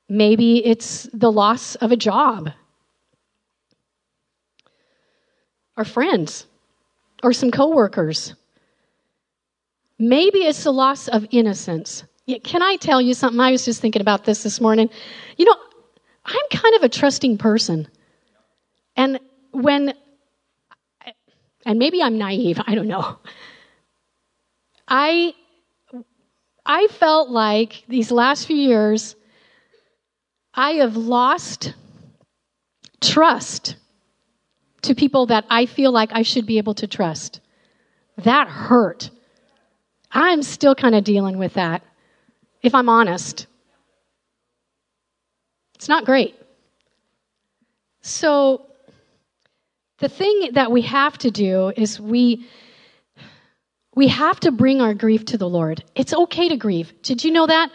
Maybe 0.09 0.65
it's 0.65 1.09
the 1.13 1.33
loss 1.33 1.75
of 1.75 1.91
a 1.91 1.97
job. 1.97 2.53
Or 5.77 5.85
friends 5.85 6.47
or 7.25 7.33
some 7.33 7.51
coworkers. 7.51 8.37
Maybe 9.99 10.41
it's 10.41 10.65
the 10.65 10.73
loss 10.73 11.09
of 11.09 11.27
innocence. 11.31 12.05
Can 12.43 12.63
I 12.63 12.77
tell 12.77 13.01
you 13.01 13.15
something? 13.15 13.41
I 13.41 13.53
was 13.53 13.65
just 13.65 13.81
thinking 13.81 14.03
about 14.03 14.25
this 14.25 14.43
this 14.43 14.61
morning. 14.61 14.91
You 15.37 15.45
know, 15.45 15.57
I'm 16.25 16.49
kind 16.51 16.75
of 16.75 16.83
a 16.83 16.89
trusting 16.89 17.39
person. 17.39 17.89
And 18.97 19.21
when, 19.53 19.95
and 21.65 21.79
maybe 21.79 22.03
I'm 22.03 22.19
naive, 22.19 22.61
I 22.67 22.75
don't 22.75 22.89
know. 22.89 23.19
I, 24.89 25.35
I 26.65 26.89
felt 26.89 27.31
like 27.31 27.85
these 27.89 28.11
last 28.11 28.47
few 28.47 28.57
years, 28.57 29.17
I 30.53 30.73
have 30.73 30.97
lost 30.97 31.75
trust 33.01 33.77
to 34.83 34.95
people 34.95 35.27
that 35.27 35.45
I 35.49 35.67
feel 35.67 35.93
like 35.93 36.11
I 36.13 36.23
should 36.23 36.47
be 36.47 36.59
able 36.59 36.75
to 36.75 36.87
trust. 36.87 37.41
That 38.19 38.49
hurt. 38.49 39.11
I'm 40.17 40.43
still 40.43 40.75
kind 40.75 40.95
of 40.95 41.05
dealing 41.05 41.37
with 41.37 41.53
that, 41.55 41.83
if 42.63 42.75
I'm 42.75 42.89
honest. 42.89 43.47
It's 45.75 45.91
not 45.91 46.07
great. 46.07 46.35
So, 48.01 48.67
the 49.99 50.09
thing 50.09 50.53
that 50.53 50.73
we 50.73 50.81
have 50.83 51.19
to 51.19 51.31
do 51.31 51.71
is 51.77 52.01
we 52.01 52.47
we 53.95 54.09
have 54.09 54.41
to 54.41 54.51
bring 54.53 54.81
our 54.81 54.95
grief 54.95 55.27
to 55.27 55.39
the 55.39 55.49
Lord. 55.49 55.85
It's 55.95 56.15
okay 56.15 56.49
to 56.49 56.57
grieve. 56.57 56.95
Did 57.03 57.23
you 57.23 57.31
know 57.31 57.47
that? 57.47 57.71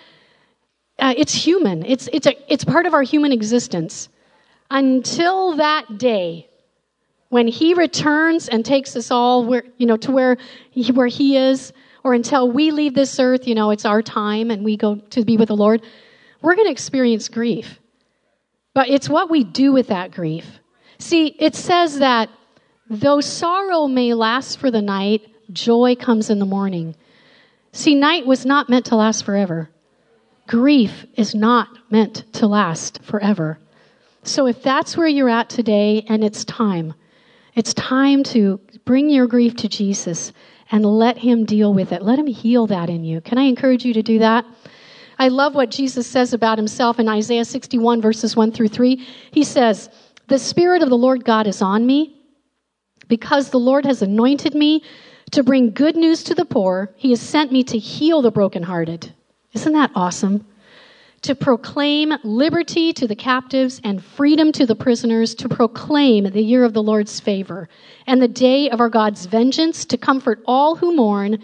Uh, 0.98 1.14
it's 1.16 1.34
human. 1.36 1.86
It's 1.86 2.10
it's 2.12 2.26
a 2.26 2.34
it's 2.52 2.64
part 2.64 2.88
of 2.88 2.96
our 2.96 3.04
human 3.04 3.32
existence. 3.32 4.10
Until 4.72 5.58
that 5.58 6.00
day, 6.00 6.48
when 7.30 7.48
He 7.48 7.76
returns 7.76 8.50
and 8.50 8.66
takes 8.66 8.96
us 8.96 9.12
all 9.12 9.46
where 9.46 9.64
you 9.78 9.86
know 9.86 9.98
to 9.98 10.12
where 10.12 10.38
he, 10.72 10.92
where 10.92 11.08
He 11.08 11.38
is, 11.38 11.72
or 12.04 12.14
until 12.14 12.52
we 12.52 12.72
leave 12.72 12.94
this 12.94 13.20
earth, 13.20 13.48
you 13.48 13.56
know, 13.56 13.72
it's 13.72 13.86
our 13.86 14.02
time 14.02 14.52
and 14.52 14.64
we 14.64 14.78
go 14.78 14.96
to 14.96 15.24
be 15.24 15.38
with 15.38 15.50
the 15.50 15.56
Lord. 15.56 15.82
We're 16.42 16.56
going 16.56 16.68
to 16.68 16.72
experience 16.72 17.30
grief. 17.30 17.80
but 18.74 18.90
it's 18.90 19.10
what 19.10 19.30
we 19.30 19.44
do 19.44 19.72
with 19.74 19.88
that 19.88 20.12
grief. 20.12 20.60
See, 20.98 21.28
it 21.40 21.56
says 21.56 22.00
that 22.00 22.30
though 22.90 23.22
sorrow 23.22 23.88
may 23.88 24.14
last 24.14 24.60
for 24.60 24.72
the 24.72 24.82
night, 24.82 25.22
joy 25.52 25.96
comes 25.96 26.30
in 26.30 26.40
the 26.40 26.46
morning. 26.46 26.96
See, 27.74 27.96
night 27.96 28.26
was 28.26 28.46
not 28.46 28.70
meant 28.70 28.86
to 28.88 28.96
last 28.96 29.26
forever. 29.26 29.70
Grief 30.48 31.06
is 31.16 31.34
not 31.36 31.68
meant 31.90 32.32
to 32.34 32.48
last 32.48 33.02
forever. 33.04 33.60
So 34.24 34.48
if 34.48 34.62
that's 34.62 34.96
where 34.96 35.08
you're 35.08 35.30
at 35.30 35.50
today 35.50 36.06
and 36.08 36.24
it's 36.24 36.46
time, 36.46 36.94
it's 37.56 37.74
time 37.74 38.24
to 38.24 38.60
bring 38.86 39.10
your 39.10 39.28
grief 39.28 39.56
to 39.58 39.68
Jesus 39.68 40.32
and 40.72 40.86
let 40.86 41.18
Him 41.18 41.46
deal 41.46 41.74
with 41.74 41.92
it. 41.92 42.02
Let 42.02 42.20
Him 42.20 42.28
heal 42.28 42.68
that 42.68 42.90
in 42.90 43.04
you. 43.04 43.22
Can 43.22 43.38
I 43.38 43.44
encourage 43.44 43.86
you 43.86 43.94
to 43.94 44.02
do 44.02 44.20
that? 44.20 44.46
I 45.20 45.28
love 45.28 45.54
what 45.54 45.70
Jesus 45.70 46.08
says 46.08 46.34
about 46.34 46.58
Himself 46.58 47.00
in 47.00 47.08
Isaiah 47.08 47.46
61, 47.46 48.02
verses 48.02 48.36
1 48.36 48.52
through 48.52 48.70
3. 48.70 48.96
He 49.32 49.44
says, 49.44 49.90
The 50.28 50.40
Spirit 50.40 50.82
of 50.82 50.90
the 50.90 50.98
Lord 50.98 51.26
God 51.26 51.46
is 51.46 51.62
on 51.62 51.86
me 51.86 52.16
because 53.08 53.50
the 53.50 53.60
Lord 53.60 53.86
has 53.86 54.02
anointed 54.02 54.56
me 54.56 54.84
to 55.32 55.44
bring 55.44 55.72
good 55.72 55.96
news 55.96 56.24
to 56.24 56.36
the 56.36 56.46
poor. 56.46 56.94
He 56.96 57.12
has 57.12 57.22
sent 57.22 57.52
me 57.52 57.64
to 57.66 57.78
heal 57.78 58.22
the 58.22 58.32
brokenhearted. 58.32 59.14
Isn't 59.54 59.74
that 59.74 59.92
awesome? 59.96 60.46
To 61.22 61.36
proclaim 61.36 62.14
liberty 62.24 62.92
to 62.94 63.08
the 63.08 63.16
captives 63.16 63.80
and 63.84 64.04
freedom 64.04 64.52
to 64.52 64.66
the 64.66 64.76
prisoners, 64.76 65.36
to 65.36 65.48
proclaim 65.48 66.24
the 66.26 66.42
year 66.42 66.64
of 66.64 66.74
the 66.74 66.82
Lord's 66.82 67.20
favor 67.20 67.70
and 68.08 68.22
the 68.22 68.28
day 68.28 68.70
of 68.70 68.80
our 68.80 68.90
God's 68.90 69.26
vengeance, 69.26 69.86
to 69.86 69.98
comfort 69.98 70.42
all 70.46 70.76
who 70.76 70.96
mourn, 70.96 71.38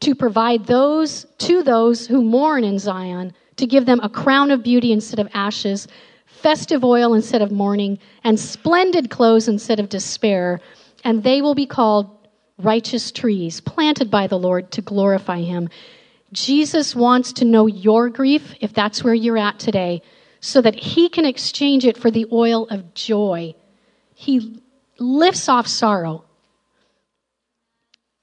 to 0.00 0.14
provide 0.14 0.66
those 0.66 1.26
to 1.38 1.62
those 1.62 2.06
who 2.06 2.22
mourn 2.22 2.64
in 2.64 2.78
Zion, 2.78 3.34
to 3.56 3.66
give 3.66 3.84
them 3.84 4.00
a 4.02 4.08
crown 4.08 4.50
of 4.50 4.62
beauty 4.62 4.92
instead 4.92 5.18
of 5.18 5.28
ashes, 5.34 5.88
festive 6.26 6.84
oil 6.84 7.14
instead 7.14 7.42
of 7.42 7.50
mourning, 7.50 7.98
and 8.24 8.38
splendid 8.38 9.10
clothes 9.10 9.48
instead 9.48 9.80
of 9.80 9.88
despair, 9.88 10.60
and 11.04 11.22
they 11.22 11.42
will 11.42 11.54
be 11.54 11.66
called 11.66 12.28
righteous 12.58 13.10
trees, 13.12 13.60
planted 13.60 14.10
by 14.10 14.26
the 14.26 14.38
Lord 14.38 14.70
to 14.72 14.82
glorify 14.82 15.40
him. 15.40 15.68
Jesus 16.32 16.94
wants 16.94 17.32
to 17.34 17.44
know 17.44 17.66
your 17.66 18.08
grief, 18.10 18.54
if 18.60 18.72
that's 18.72 19.02
where 19.02 19.14
you're 19.14 19.38
at 19.38 19.58
today, 19.58 20.02
so 20.40 20.60
that 20.60 20.74
he 20.74 21.08
can 21.08 21.24
exchange 21.24 21.84
it 21.84 21.96
for 21.96 22.10
the 22.10 22.26
oil 22.32 22.68
of 22.68 22.94
joy. 22.94 23.54
He 24.14 24.62
lifts 24.98 25.48
off 25.48 25.66
sorrow. 25.66 26.24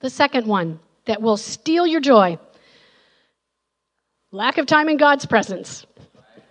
The 0.01 0.09
second 0.09 0.45
one 0.45 0.79
that 1.05 1.21
will 1.21 1.37
steal 1.37 1.87
your 1.87 2.01
joy 2.01 2.37
lack 4.35 4.57
of 4.57 4.65
time 4.65 4.89
in 4.89 4.97
God's 4.97 5.25
presence. 5.25 5.85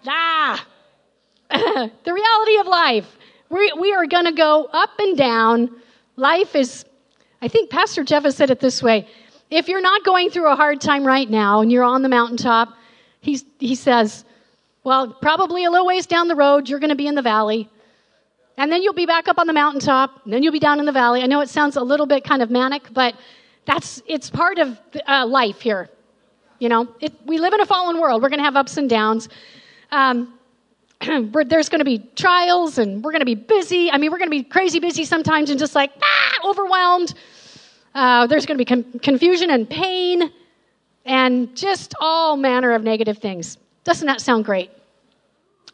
Ah! 0.06 0.66
the 1.50 1.90
reality 2.12 2.58
of 2.58 2.66
life. 2.66 3.16
We, 3.50 3.72
we 3.78 3.92
are 3.92 4.06
going 4.06 4.24
to 4.24 4.32
go 4.32 4.64
up 4.72 4.90
and 4.98 5.16
down. 5.16 5.70
Life 6.16 6.56
is, 6.56 6.84
I 7.42 7.48
think 7.48 7.70
Pastor 7.70 8.02
Jeff 8.02 8.24
has 8.24 8.36
said 8.36 8.50
it 8.50 8.60
this 8.60 8.82
way 8.82 9.06
if 9.50 9.68
you're 9.68 9.80
not 9.80 10.04
going 10.04 10.30
through 10.30 10.50
a 10.50 10.56
hard 10.56 10.80
time 10.80 11.04
right 11.04 11.28
now 11.28 11.60
and 11.60 11.70
you're 11.70 11.84
on 11.84 12.02
the 12.02 12.08
mountaintop, 12.08 12.74
he's, 13.20 13.44
he 13.58 13.74
says, 13.74 14.24
well, 14.84 15.12
probably 15.12 15.64
a 15.64 15.70
little 15.70 15.86
ways 15.86 16.06
down 16.06 16.28
the 16.28 16.34
road, 16.34 16.68
you're 16.68 16.78
going 16.78 16.90
to 16.90 16.96
be 16.96 17.06
in 17.06 17.14
the 17.14 17.22
valley. 17.22 17.68
And 18.56 18.70
then 18.70 18.82
you'll 18.82 18.94
be 18.94 19.06
back 19.06 19.26
up 19.26 19.38
on 19.38 19.46
the 19.46 19.52
mountaintop, 19.52 20.24
and 20.24 20.32
then 20.32 20.42
you'll 20.42 20.52
be 20.52 20.60
down 20.60 20.78
in 20.78 20.86
the 20.86 20.92
valley. 20.92 21.22
I 21.22 21.26
know 21.26 21.40
it 21.40 21.48
sounds 21.48 21.76
a 21.76 21.82
little 21.82 22.06
bit 22.06 22.22
kind 22.22 22.40
of 22.40 22.50
manic, 22.50 22.92
but 22.92 23.14
that's, 23.64 24.00
it's 24.06 24.30
part 24.30 24.58
of 24.58 24.78
uh, 25.08 25.26
life 25.26 25.60
here. 25.60 25.88
You 26.60 26.68
know, 26.68 26.88
it, 27.00 27.12
we 27.26 27.38
live 27.38 27.52
in 27.52 27.60
a 27.60 27.66
fallen 27.66 28.00
world. 28.00 28.22
We're 28.22 28.28
going 28.28 28.38
to 28.38 28.44
have 28.44 28.56
ups 28.56 28.76
and 28.76 28.88
downs. 28.88 29.28
Um, 29.90 30.34
there's 31.00 31.68
going 31.68 31.80
to 31.80 31.84
be 31.84 31.98
trials, 32.14 32.78
and 32.78 33.02
we're 33.02 33.10
going 33.10 33.20
to 33.20 33.26
be 33.26 33.34
busy. 33.34 33.90
I 33.90 33.98
mean, 33.98 34.12
we're 34.12 34.18
going 34.18 34.30
to 34.30 34.36
be 34.36 34.44
crazy 34.44 34.78
busy 34.78 35.04
sometimes 35.04 35.50
and 35.50 35.58
just 35.58 35.74
like, 35.74 35.90
ah, 36.00 36.48
overwhelmed. 36.48 37.14
Uh, 37.94 38.26
there's 38.26 38.44
going 38.44 38.58
to 38.58 38.64
be 38.64 38.64
com- 38.64 38.98
confusion 38.98 39.50
and 39.50 39.68
pain 39.68 40.32
and 41.04 41.54
just 41.56 41.94
all 42.00 42.36
manner 42.36 42.72
of 42.72 42.82
negative 42.82 43.18
things. 43.18 43.58
Doesn't 43.84 44.06
that 44.06 44.20
sound 44.20 44.44
great? 44.44 44.70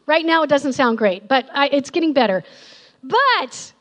Right 0.05 0.25
now, 0.25 0.43
it 0.43 0.47
doesn't 0.47 0.73
sound 0.73 0.97
great, 0.97 1.27
but 1.27 1.47
I, 1.53 1.67
it's 1.67 1.89
getting 1.89 2.13
better. 2.13 2.43
But 3.03 3.73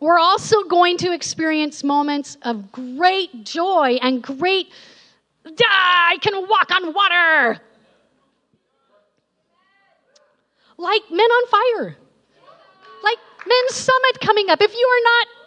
we're 0.00 0.18
also 0.18 0.62
going 0.64 0.96
to 0.98 1.12
experience 1.12 1.84
moments 1.84 2.36
of 2.42 2.72
great 2.72 3.44
joy 3.44 3.98
and 4.00 4.22
great, 4.22 4.72
ah, 5.46 6.08
I 6.10 6.16
can 6.18 6.48
walk 6.48 6.70
on 6.70 6.92
water. 6.92 7.60
Like 10.78 11.02
Men 11.10 11.20
on 11.20 11.48
Fire. 11.48 11.96
Like 13.02 13.18
Men's 13.46 13.74
Summit 13.74 14.20
coming 14.20 14.48
up. 14.48 14.60
If 14.60 14.72
you 14.72 14.88
are 14.88 15.02
not 15.04 15.37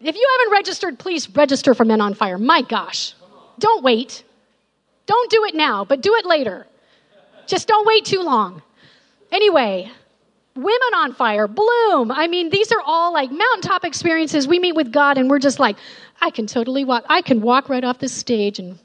if 0.00 0.14
you 0.14 0.28
haven't 0.38 0.52
registered, 0.52 0.98
please 0.98 1.28
register 1.34 1.74
for 1.74 1.84
Men 1.84 2.00
on 2.00 2.14
Fire. 2.14 2.38
My 2.38 2.62
gosh. 2.62 3.14
Don't 3.58 3.82
wait. 3.82 4.24
Don't 5.06 5.30
do 5.30 5.44
it 5.44 5.54
now, 5.54 5.84
but 5.84 6.02
do 6.02 6.14
it 6.14 6.26
later. 6.26 6.66
Just 7.46 7.68
don't 7.68 7.86
wait 7.86 8.04
too 8.04 8.22
long. 8.22 8.62
Anyway, 9.32 9.90
Women 10.54 10.94
on 10.96 11.12
Fire, 11.12 11.46
Bloom. 11.46 12.10
I 12.10 12.26
mean, 12.26 12.50
these 12.50 12.72
are 12.72 12.80
all 12.84 13.12
like 13.12 13.30
mountaintop 13.30 13.84
experiences. 13.84 14.48
We 14.48 14.58
meet 14.58 14.74
with 14.74 14.92
God 14.92 15.18
and 15.18 15.30
we're 15.30 15.38
just 15.38 15.58
like, 15.58 15.76
I 16.20 16.30
can 16.30 16.46
totally 16.46 16.84
walk. 16.84 17.04
I 17.08 17.22
can 17.22 17.40
walk 17.40 17.68
right 17.68 17.84
off 17.84 17.98
this 17.98 18.12
stage 18.12 18.58
and 18.58 18.78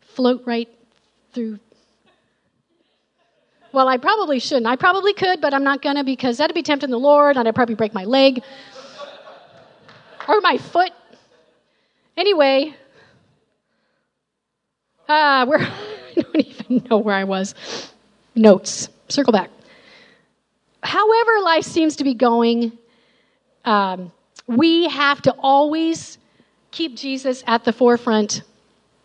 float 0.00 0.42
right 0.44 0.68
through. 1.32 1.58
Well, 3.72 3.88
I 3.88 3.96
probably 3.96 4.38
shouldn't. 4.38 4.66
I 4.66 4.76
probably 4.76 5.12
could, 5.12 5.40
but 5.40 5.52
I'm 5.52 5.64
not 5.64 5.82
going 5.82 5.96
to 5.96 6.04
because 6.04 6.38
that'd 6.38 6.54
be 6.54 6.62
tempting 6.62 6.90
the 6.90 6.98
Lord 6.98 7.36
and 7.36 7.46
I'd 7.46 7.54
probably 7.54 7.74
break 7.74 7.94
my 7.94 8.04
leg 8.04 8.42
or 10.28 10.40
my 10.40 10.58
foot. 10.58 10.92
Anyway, 12.16 12.74
uh, 15.08 15.46
where 15.46 15.60
I 15.60 16.14
don't 16.14 16.36
even 16.36 16.88
know 16.88 16.98
where 16.98 17.14
I 17.14 17.24
was. 17.24 17.54
Notes. 18.34 18.88
Circle 19.08 19.32
back. 19.32 19.50
However, 20.82 21.40
life 21.42 21.64
seems 21.64 21.96
to 21.96 22.04
be 22.04 22.14
going, 22.14 22.76
um, 23.64 24.12
we 24.46 24.88
have 24.88 25.22
to 25.22 25.32
always 25.38 26.18
keep 26.70 26.96
Jesus 26.96 27.42
at 27.46 27.64
the 27.64 27.72
forefront 27.72 28.42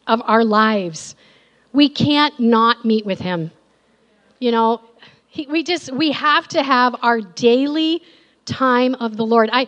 of 0.06 0.22
our 0.26 0.44
lives. 0.44 1.16
We 1.72 1.90
can't 1.90 2.38
not 2.40 2.86
meet 2.86 3.06
with 3.06 3.20
him. 3.20 3.52
You 4.40 4.52
know, 4.52 4.82
he, 5.28 5.48
we 5.48 5.64
just 5.64 5.92
we 5.92 6.12
have 6.12 6.48
to 6.50 6.62
have 6.62 6.96
our 7.02 7.22
daily 7.22 8.04
time 8.46 8.96
of 8.96 9.18
the 9.18 9.26
Lord. 9.26 9.50
I 9.52 9.68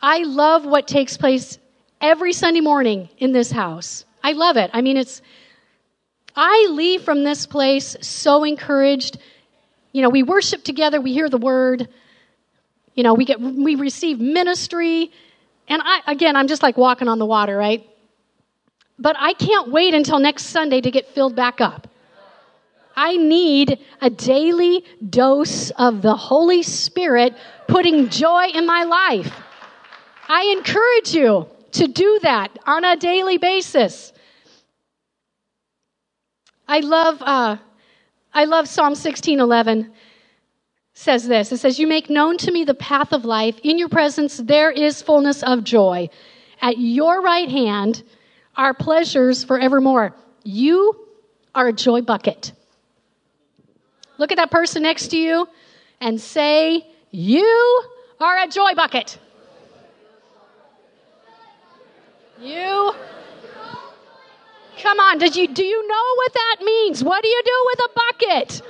I 0.00 0.22
love 0.24 0.64
what 0.64 0.86
takes 0.86 1.16
place 1.16 1.58
every 2.00 2.32
Sunday 2.32 2.60
morning 2.60 3.08
in 3.18 3.32
this 3.32 3.50
house. 3.50 4.04
I 4.22 4.32
love 4.32 4.56
it. 4.56 4.70
I 4.72 4.82
mean, 4.82 4.96
it's, 4.96 5.22
I 6.34 6.68
leave 6.70 7.02
from 7.02 7.24
this 7.24 7.46
place 7.46 7.96
so 8.00 8.44
encouraged. 8.44 9.18
You 9.92 10.02
know, 10.02 10.10
we 10.10 10.22
worship 10.22 10.62
together, 10.62 11.00
we 11.00 11.12
hear 11.12 11.28
the 11.28 11.38
word, 11.38 11.88
you 12.94 13.02
know, 13.02 13.14
we 13.14 13.24
get, 13.24 13.40
we 13.40 13.74
receive 13.74 14.20
ministry. 14.20 15.10
And 15.68 15.82
I, 15.84 16.00
again, 16.06 16.36
I'm 16.36 16.48
just 16.48 16.62
like 16.62 16.76
walking 16.76 17.08
on 17.08 17.18
the 17.18 17.26
water, 17.26 17.56
right? 17.56 17.88
But 18.98 19.16
I 19.18 19.34
can't 19.34 19.70
wait 19.70 19.94
until 19.94 20.18
next 20.18 20.44
Sunday 20.46 20.80
to 20.80 20.90
get 20.90 21.08
filled 21.14 21.36
back 21.36 21.60
up. 21.60 21.88
I 22.96 23.18
need 23.18 23.78
a 24.00 24.08
daily 24.08 24.84
dose 25.08 25.70
of 25.70 26.00
the 26.00 26.16
Holy 26.16 26.62
Spirit 26.62 27.36
putting 27.68 28.08
joy 28.08 28.46
in 28.54 28.64
my 28.64 28.84
life. 28.84 29.32
I 30.28 30.54
encourage 30.56 31.14
you 31.14 31.48
to 31.72 31.86
do 31.86 32.18
that 32.22 32.58
on 32.66 32.84
a 32.84 32.96
daily 32.96 33.38
basis. 33.38 34.12
I 36.66 36.80
love, 36.80 37.22
uh, 37.22 37.56
I 38.34 38.44
love 38.44 38.66
Psalm 38.66 38.94
16:11 38.94 39.92
says 40.94 41.28
this. 41.28 41.52
It 41.52 41.58
says, 41.58 41.78
"You 41.78 41.86
make 41.86 42.10
known 42.10 42.38
to 42.38 42.50
me 42.50 42.64
the 42.64 42.74
path 42.74 43.12
of 43.12 43.24
life. 43.24 43.60
In 43.62 43.78
your 43.78 43.88
presence 43.88 44.38
there 44.38 44.70
is 44.70 45.02
fullness 45.02 45.42
of 45.42 45.62
joy. 45.62 46.08
At 46.60 46.78
your 46.78 47.20
right 47.20 47.48
hand 47.48 48.02
are 48.56 48.74
pleasures 48.74 49.44
forevermore. 49.44 50.16
You 50.42 51.06
are 51.54 51.68
a 51.68 51.72
joy 51.72 52.00
bucket." 52.00 52.52
Look 54.18 54.32
at 54.32 54.38
that 54.38 54.50
person 54.50 54.82
next 54.82 55.08
to 55.08 55.18
you 55.18 55.46
and 56.00 56.20
say, 56.20 56.86
"You 57.10 57.82
are 58.18 58.38
a 58.38 58.48
joy 58.48 58.74
bucket." 58.74 59.18
You. 62.40 62.92
Come 64.82 65.00
on, 65.00 65.18
did 65.18 65.36
you 65.36 65.48
do 65.48 65.64
you 65.64 65.88
know 65.88 66.14
what 66.16 66.34
that 66.34 66.56
means? 66.62 67.02
What 67.02 67.22
do 67.22 67.28
you 67.28 67.42
do 67.44 67.64
with 67.66 67.80
a 67.80 67.90
bucket? 67.94 68.62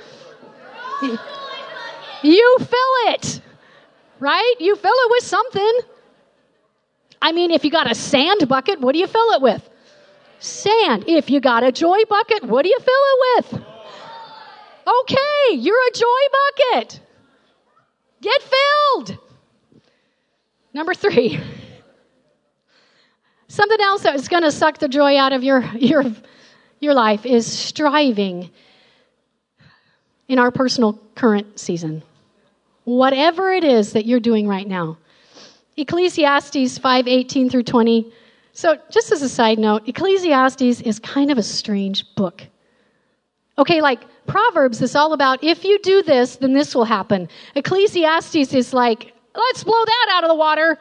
You 2.23 2.57
fill 2.59 3.13
it. 3.13 3.41
Right? 4.19 4.55
You 4.59 4.75
fill 4.75 4.93
it 4.93 5.11
with 5.11 5.23
something. 5.23 5.79
I 7.21 7.31
mean, 7.31 7.51
if 7.51 7.63
you 7.63 7.71
got 7.71 7.89
a 7.89 7.95
sand 7.95 8.47
bucket, 8.47 8.79
what 8.79 8.93
do 8.93 8.99
you 8.99 9.07
fill 9.07 9.31
it 9.33 9.41
with? 9.41 9.69
Sand. 10.39 11.05
If 11.07 11.29
you 11.29 11.39
got 11.39 11.63
a 11.63 11.71
joy 11.71 11.99
bucket, 12.09 12.43
what 12.43 12.63
do 12.63 12.69
you 12.69 12.79
fill 12.79 12.93
it 12.93 13.51
with? 13.53 13.63
Okay, 14.87 15.55
you're 15.55 15.75
a 15.75 15.91
joy 15.91 16.23
bucket. 16.31 16.99
Get 18.21 18.41
filled. 18.41 19.17
Number 20.73 20.93
three. 20.93 21.39
Something 23.47 23.79
else 23.79 24.03
that 24.03 24.15
is 24.15 24.27
going 24.27 24.43
to 24.43 24.51
suck 24.51 24.77
the 24.77 24.89
joy 24.89 25.17
out 25.17 25.31
of 25.33 25.43
your, 25.43 25.63
your, 25.75 26.03
your 26.79 26.93
life 26.93 27.25
is 27.25 27.45
striving 27.45 28.49
in 30.27 30.39
our 30.39 30.51
personal 30.51 30.99
current 31.15 31.59
season. 31.59 32.03
Whatever 32.83 33.53
it 33.53 33.63
is 33.63 33.93
that 33.93 34.05
you're 34.05 34.19
doing 34.19 34.47
right 34.47 34.67
now. 34.67 34.97
Ecclesiastes 35.77 36.77
5 36.77 37.07
18 37.07 37.49
through 37.49 37.63
20. 37.63 38.11
So, 38.51 38.77
just 38.89 39.11
as 39.11 39.21
a 39.21 39.29
side 39.29 39.59
note, 39.59 39.87
Ecclesiastes 39.87 40.81
is 40.81 40.99
kind 40.99 41.29
of 41.29 41.37
a 41.37 41.43
strange 41.43 42.03
book. 42.15 42.43
Okay, 43.59 43.81
like 43.81 44.01
Proverbs 44.25 44.81
is 44.81 44.95
all 44.95 45.13
about 45.13 45.43
if 45.43 45.63
you 45.63 45.79
do 45.79 46.01
this, 46.01 46.37
then 46.37 46.53
this 46.53 46.73
will 46.73 46.85
happen. 46.85 47.29
Ecclesiastes 47.55 48.53
is 48.53 48.73
like, 48.73 49.13
let's 49.35 49.63
blow 49.63 49.85
that 49.85 50.07
out 50.11 50.23
of 50.23 50.29
the 50.29 50.35
water. 50.35 50.77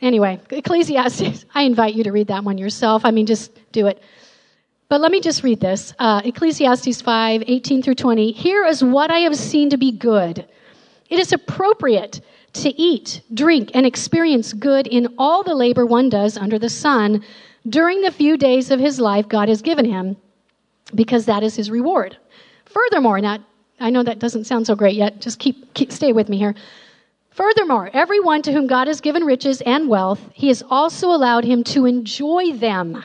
Anyway, 0.00 0.40
Ecclesiastes, 0.50 1.46
I 1.54 1.62
invite 1.62 1.94
you 1.94 2.04
to 2.04 2.12
read 2.12 2.28
that 2.28 2.44
one 2.44 2.58
yourself. 2.58 3.04
I 3.04 3.10
mean, 3.10 3.26
just 3.26 3.52
do 3.72 3.86
it. 3.86 4.02
But 4.88 5.00
let 5.00 5.10
me 5.10 5.20
just 5.20 5.42
read 5.42 5.60
this 5.60 5.94
uh, 5.98 6.22
Ecclesiastes 6.24 7.00
5 7.00 7.44
18 7.46 7.82
through 7.82 7.96
20. 7.96 8.32
Here 8.32 8.64
is 8.64 8.84
what 8.84 9.10
I 9.10 9.20
have 9.20 9.36
seen 9.36 9.70
to 9.70 9.76
be 9.76 9.90
good. 9.90 10.46
It 11.08 11.18
is 11.18 11.32
appropriate 11.32 12.20
to 12.54 12.70
eat, 12.80 13.20
drink, 13.34 13.70
and 13.74 13.84
experience 13.84 14.52
good 14.52 14.86
in 14.86 15.14
all 15.18 15.42
the 15.42 15.54
labor 15.54 15.84
one 15.84 16.08
does 16.08 16.36
under 16.36 16.58
the 16.58 16.68
sun 16.68 17.24
during 17.68 18.02
the 18.02 18.10
few 18.10 18.36
days 18.36 18.70
of 18.70 18.80
his 18.80 19.00
life 19.00 19.28
God 19.28 19.48
has 19.48 19.60
given 19.60 19.84
him, 19.84 20.16
because 20.94 21.26
that 21.26 21.42
is 21.42 21.56
his 21.56 21.70
reward. 21.70 22.16
Furthermore, 22.64 23.20
now, 23.20 23.38
I 23.80 23.90
know 23.90 24.02
that 24.02 24.20
doesn't 24.20 24.44
sound 24.44 24.66
so 24.66 24.74
great 24.74 24.94
yet, 24.94 25.20
just 25.20 25.38
keep, 25.38 25.74
keep 25.74 25.92
stay 25.92 26.12
with 26.12 26.28
me 26.28 26.38
here. 26.38 26.54
Furthermore, 27.36 27.90
everyone 27.92 28.40
to 28.40 28.52
whom 28.52 28.66
God 28.66 28.88
has 28.88 29.02
given 29.02 29.22
riches 29.22 29.60
and 29.60 29.90
wealth, 29.90 30.20
he 30.32 30.48
has 30.48 30.62
also 30.70 31.08
allowed 31.08 31.44
him 31.44 31.62
to 31.64 31.84
enjoy 31.84 32.54
them. 32.54 33.04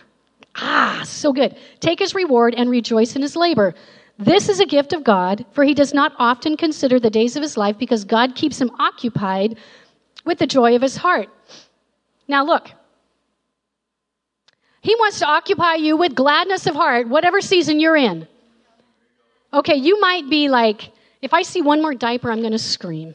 Ah, 0.55 1.01
so 1.03 1.33
good. 1.33 1.57
Take 1.81 1.99
his 1.99 2.15
reward 2.15 2.55
and 2.55 2.69
rejoice 2.69 3.17
in 3.17 3.21
his 3.21 3.35
labor. 3.35 3.75
This 4.17 4.47
is 4.47 4.61
a 4.61 4.65
gift 4.65 4.93
of 4.93 5.03
God, 5.03 5.45
for 5.51 5.65
he 5.65 5.73
does 5.73 5.93
not 5.93 6.13
often 6.17 6.55
consider 6.55 6.97
the 6.97 7.09
days 7.09 7.35
of 7.35 7.41
his 7.41 7.57
life 7.57 7.77
because 7.77 8.05
God 8.05 8.33
keeps 8.33 8.61
him 8.61 8.71
occupied 8.79 9.57
with 10.23 10.39
the 10.39 10.47
joy 10.47 10.77
of 10.77 10.81
his 10.81 10.95
heart. 10.95 11.27
Now, 12.29 12.45
look. 12.45 12.71
He 14.79 14.95
wants 14.95 15.19
to 15.19 15.27
occupy 15.27 15.75
you 15.75 15.97
with 15.97 16.15
gladness 16.15 16.67
of 16.67 16.75
heart, 16.75 17.09
whatever 17.09 17.41
season 17.41 17.81
you're 17.81 17.97
in. 17.97 18.29
Okay, 19.53 19.75
you 19.75 19.99
might 19.99 20.29
be 20.29 20.47
like, 20.47 20.89
if 21.21 21.33
I 21.33 21.41
see 21.41 21.61
one 21.61 21.81
more 21.81 21.93
diaper, 21.93 22.31
I'm 22.31 22.39
going 22.39 22.53
to 22.53 22.57
scream 22.57 23.13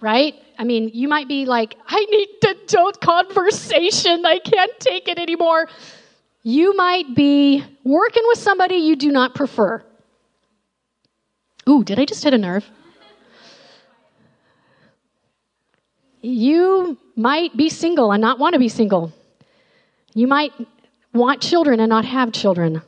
right? 0.00 0.34
I 0.58 0.64
mean, 0.64 0.90
you 0.92 1.08
might 1.08 1.28
be 1.28 1.46
like, 1.46 1.76
I 1.86 2.04
need 2.04 2.28
to 2.42 2.50
adult 2.62 3.00
conversation. 3.00 4.24
I 4.24 4.38
can't 4.38 4.72
take 4.80 5.08
it 5.08 5.18
anymore. 5.18 5.68
You 6.42 6.76
might 6.76 7.14
be 7.14 7.64
working 7.84 8.22
with 8.26 8.38
somebody 8.38 8.76
you 8.76 8.96
do 8.96 9.10
not 9.10 9.34
prefer. 9.34 9.82
Ooh, 11.68 11.82
did 11.82 11.98
I 11.98 12.04
just 12.04 12.22
hit 12.22 12.32
a 12.34 12.38
nerve? 12.38 12.64
You 16.22 16.98
might 17.16 17.56
be 17.56 17.68
single 17.68 18.12
and 18.12 18.20
not 18.20 18.38
want 18.38 18.52
to 18.54 18.58
be 18.58 18.68
single. 18.68 19.12
You 20.14 20.26
might 20.26 20.52
want 21.12 21.40
children 21.40 21.80
and 21.80 21.88
not 21.90 22.04
have 22.04 22.32
children. 22.32 22.82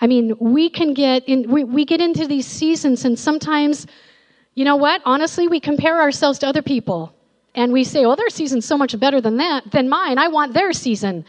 I 0.00 0.06
mean, 0.06 0.36
we 0.38 0.68
can 0.68 0.94
get 0.94 1.28
in, 1.28 1.50
we, 1.50 1.64
we 1.64 1.84
get 1.84 2.00
into 2.00 2.26
these 2.26 2.46
seasons 2.46 3.04
and 3.04 3.18
sometimes 3.18 3.86
you 4.54 4.64
know 4.64 4.76
what? 4.76 5.00
Honestly, 5.04 5.48
we 5.48 5.60
compare 5.60 6.00
ourselves 6.00 6.38
to 6.40 6.46
other 6.46 6.62
people 6.62 7.14
and 7.54 7.72
we 7.72 7.84
say, 7.84 8.04
oh, 8.04 8.16
their 8.16 8.30
season's 8.30 8.66
so 8.66 8.76
much 8.76 8.98
better 8.98 9.20
than 9.20 9.36
that, 9.38 9.70
than 9.70 9.88
mine. 9.88 10.18
I 10.18 10.28
want 10.28 10.54
their 10.54 10.72
season. 10.72 11.24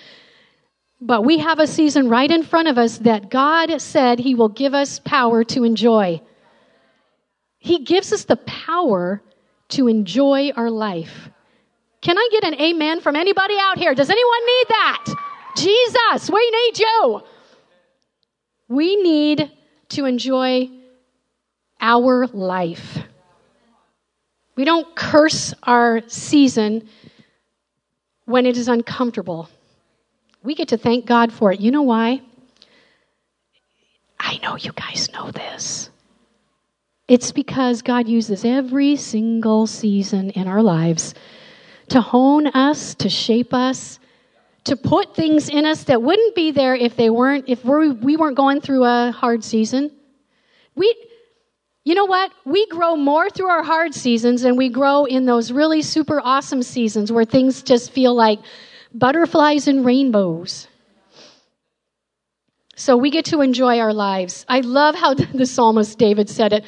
But 1.01 1.25
we 1.25 1.39
have 1.39 1.59
a 1.59 1.67
season 1.67 2.09
right 2.09 2.31
in 2.31 2.43
front 2.43 2.69
of 2.69 2.77
us 2.77 2.99
that 2.99 3.29
God 3.29 3.81
said 3.81 4.19
He 4.19 4.35
will 4.35 4.49
give 4.49 4.73
us 4.73 4.99
power 4.99 5.43
to 5.45 5.63
enjoy. 5.63 6.21
He 7.59 7.83
gives 7.83 8.13
us 8.13 8.23
the 8.25 8.37
power 8.37 9.21
to 9.69 9.87
enjoy 9.87 10.51
our 10.55 10.69
life. 10.69 11.29
Can 12.01 12.17
I 12.17 12.29
get 12.31 12.43
an 12.45 12.59
amen 12.59 13.01
from 13.01 13.15
anybody 13.15 13.55
out 13.59 13.77
here? 13.77 13.95
Does 13.95 14.09
anyone 14.09 14.45
need 14.45 14.65
that? 14.69 15.15
Jesus, 15.55 16.29
we 16.29 16.51
need 16.51 16.79
you. 16.79 17.21
We 18.67 18.95
need 19.01 19.51
to 19.89 20.05
enjoy 20.05 20.69
our 21.79 22.27
life. 22.27 22.97
We 24.55 24.65
don't 24.65 24.95
curse 24.95 25.53
our 25.63 26.01
season 26.07 26.87
when 28.25 28.45
it 28.45 28.57
is 28.57 28.67
uncomfortable. 28.67 29.49
We 30.43 30.55
get 30.55 30.69
to 30.69 30.77
thank 30.77 31.05
God 31.05 31.31
for 31.33 31.51
it. 31.51 31.59
You 31.59 31.71
know 31.71 31.81
why? 31.81 32.21
I 34.19 34.37
know 34.43 34.55
you 34.55 34.71
guys 34.73 35.11
know 35.11 35.31
this. 35.31 35.89
It's 37.07 37.31
because 37.31 37.81
God 37.81 38.07
uses 38.07 38.45
every 38.45 38.95
single 38.95 39.67
season 39.67 40.29
in 40.31 40.47
our 40.47 40.61
lives 40.61 41.13
to 41.89 41.99
hone 42.01 42.47
us, 42.47 42.95
to 42.95 43.09
shape 43.09 43.53
us, 43.53 43.99
to 44.63 44.77
put 44.77 45.15
things 45.15 45.49
in 45.49 45.65
us 45.65 45.83
that 45.85 46.01
wouldn't 46.01 46.35
be 46.35 46.51
there 46.51 46.75
if 46.75 46.95
they 46.95 47.09
weren't 47.09 47.45
if 47.49 47.65
we 47.65 47.91
we 47.91 48.15
weren't 48.15 48.37
going 48.37 48.61
through 48.61 48.85
a 48.85 49.11
hard 49.11 49.43
season. 49.43 49.91
We 50.75 50.95
you 51.85 51.95
know 51.95 52.05
what? 52.05 52.31
We 52.45 52.65
grow 52.67 52.95
more 52.95 53.29
through 53.29 53.49
our 53.49 53.63
hard 53.63 53.93
seasons 53.93 54.43
and 54.43 54.57
we 54.57 54.69
grow 54.69 55.05
in 55.05 55.25
those 55.25 55.51
really 55.51 55.81
super 55.81 56.21
awesome 56.23 56.63
seasons 56.63 57.11
where 57.11 57.25
things 57.25 57.61
just 57.61 57.91
feel 57.91 58.15
like 58.15 58.39
butterflies 58.93 59.67
and 59.67 59.85
rainbows. 59.85 60.67
So 62.75 62.95
we 62.95 63.11
get 63.11 63.25
to 63.25 63.41
enjoy 63.41 63.79
our 63.79 63.93
lives. 63.93 64.45
I 64.47 64.61
love 64.61 64.95
how 64.95 65.13
the 65.33 65.45
psalmist 65.45 65.97
David 65.99 66.29
said 66.29 66.53
it. 66.53 66.63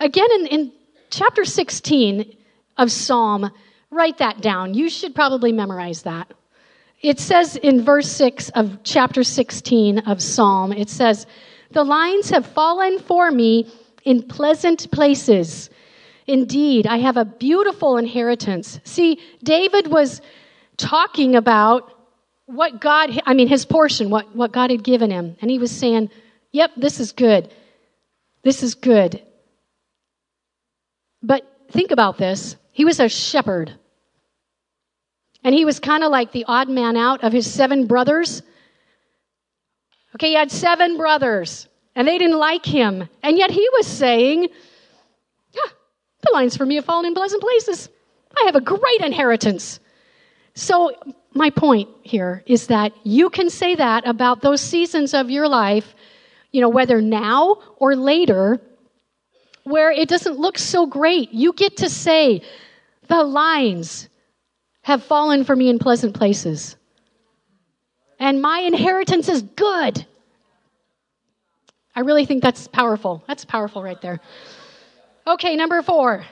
Again, 0.00 0.28
in, 0.32 0.46
in 0.46 0.72
chapter 1.10 1.44
16 1.44 2.36
of 2.76 2.92
Psalm, 2.92 3.50
write 3.90 4.18
that 4.18 4.40
down. 4.42 4.74
You 4.74 4.90
should 4.90 5.14
probably 5.14 5.50
memorize 5.50 6.02
that. 6.02 6.32
It 7.00 7.20
says 7.20 7.56
in 7.56 7.84
verse 7.84 8.10
6 8.10 8.50
of 8.50 8.82
chapter 8.82 9.24
16 9.24 10.00
of 10.00 10.20
Psalm, 10.20 10.72
it 10.72 10.90
says, 10.90 11.26
The 11.70 11.84
lines 11.84 12.30
have 12.30 12.44
fallen 12.44 12.98
for 12.98 13.30
me 13.30 13.70
in 14.04 14.22
pleasant 14.22 14.90
places. 14.90 15.70
Indeed, 16.26 16.86
I 16.86 16.98
have 16.98 17.16
a 17.16 17.24
beautiful 17.24 17.96
inheritance. 17.96 18.80
See, 18.84 19.20
David 19.42 19.88
was 19.88 20.20
talking 20.76 21.36
about 21.36 21.92
what 22.46 22.80
God, 22.80 23.20
I 23.26 23.34
mean, 23.34 23.48
his 23.48 23.64
portion, 23.64 24.10
what, 24.10 24.34
what 24.34 24.52
God 24.52 24.70
had 24.70 24.82
given 24.82 25.10
him. 25.10 25.36
And 25.40 25.50
he 25.50 25.58
was 25.58 25.70
saying, 25.70 26.10
Yep, 26.52 26.72
this 26.76 26.98
is 26.98 27.12
good. 27.12 27.52
This 28.42 28.62
is 28.62 28.74
good. 28.74 29.22
But 31.22 31.44
think 31.70 31.90
about 31.90 32.16
this. 32.16 32.56
He 32.72 32.84
was 32.84 33.00
a 33.00 33.08
shepherd. 33.08 33.74
And 35.44 35.54
he 35.54 35.64
was 35.64 35.78
kind 35.78 36.02
of 36.02 36.10
like 36.10 36.32
the 36.32 36.46
odd 36.48 36.68
man 36.68 36.96
out 36.96 37.22
of 37.22 37.32
his 37.32 37.52
seven 37.52 37.86
brothers. 37.86 38.42
Okay, 40.14 40.28
he 40.28 40.34
had 40.34 40.50
seven 40.50 40.96
brothers 40.96 41.68
and 41.98 42.06
they 42.06 42.16
didn't 42.16 42.38
like 42.38 42.64
him. 42.64 43.08
And 43.24 43.36
yet 43.36 43.50
he 43.50 43.68
was 43.72 43.84
saying, 43.84 44.42
yeah, 45.52 45.70
the 46.22 46.30
lines 46.32 46.56
for 46.56 46.64
me 46.64 46.76
have 46.76 46.84
fallen 46.84 47.06
in 47.06 47.12
pleasant 47.12 47.42
places. 47.42 47.88
I 48.40 48.44
have 48.46 48.54
a 48.54 48.60
great 48.60 49.00
inheritance. 49.00 49.80
So, 50.54 50.92
my 51.34 51.50
point 51.50 51.88
here 52.04 52.44
is 52.46 52.68
that 52.68 52.92
you 53.02 53.30
can 53.30 53.50
say 53.50 53.74
that 53.74 54.06
about 54.06 54.42
those 54.42 54.60
seasons 54.60 55.12
of 55.12 55.28
your 55.28 55.48
life, 55.48 55.96
you 56.52 56.60
know, 56.60 56.68
whether 56.68 57.00
now 57.00 57.56
or 57.78 57.96
later, 57.96 58.60
where 59.64 59.90
it 59.90 60.08
doesn't 60.08 60.38
look 60.38 60.56
so 60.56 60.86
great. 60.86 61.32
You 61.32 61.52
get 61.52 61.78
to 61.78 61.90
say, 61.90 62.42
the 63.08 63.24
lines 63.24 64.08
have 64.82 65.02
fallen 65.02 65.42
for 65.42 65.56
me 65.56 65.68
in 65.68 65.80
pleasant 65.80 66.14
places. 66.14 66.76
And 68.20 68.40
my 68.40 68.60
inheritance 68.60 69.28
is 69.28 69.42
good. 69.42 70.06
I 71.98 72.02
really 72.02 72.26
think 72.26 72.44
that's 72.44 72.68
powerful. 72.68 73.24
That's 73.26 73.44
powerful 73.44 73.82
right 73.82 74.00
there. 74.00 74.20
Okay, 75.26 75.56
number 75.56 75.82
four. 75.82 76.24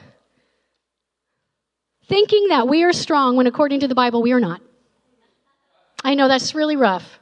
Thinking 2.06 2.46
that 2.50 2.68
we 2.68 2.84
are 2.84 2.92
strong 2.92 3.34
when 3.34 3.48
according 3.48 3.80
to 3.80 3.88
the 3.88 3.94
Bible 3.96 4.22
we 4.22 4.30
are 4.30 4.38
not. 4.38 4.60
I 6.04 6.14
know 6.14 6.28
that's 6.28 6.54
really 6.54 6.76
rough. 6.76 7.18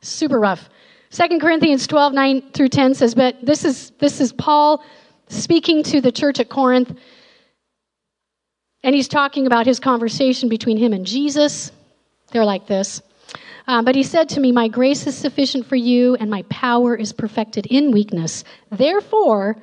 Super 0.00 0.40
rough. 0.40 0.70
2 1.10 1.38
Corinthians 1.38 1.86
12, 1.86 2.14
9 2.14 2.52
through 2.52 2.68
10 2.68 2.94
says, 2.94 3.14
but 3.14 3.36
this 3.44 3.66
is 3.66 3.90
this 3.98 4.22
is 4.22 4.32
Paul 4.32 4.82
speaking 5.28 5.82
to 5.82 6.00
the 6.00 6.12
church 6.12 6.40
at 6.40 6.48
Corinth. 6.48 6.98
And 8.82 8.94
he's 8.94 9.08
talking 9.08 9.46
about 9.46 9.66
his 9.66 9.80
conversation 9.80 10.48
between 10.48 10.78
him 10.78 10.94
and 10.94 11.04
Jesus. 11.04 11.72
They're 12.32 12.46
like 12.46 12.66
this. 12.66 13.02
Um, 13.66 13.84
but 13.84 13.94
he 13.94 14.02
said 14.02 14.28
to 14.30 14.40
me, 14.40 14.52
My 14.52 14.68
grace 14.68 15.06
is 15.06 15.16
sufficient 15.16 15.66
for 15.66 15.76
you, 15.76 16.14
and 16.16 16.30
my 16.30 16.42
power 16.42 16.94
is 16.94 17.12
perfected 17.12 17.66
in 17.66 17.92
weakness. 17.92 18.44
Therefore, 18.70 19.56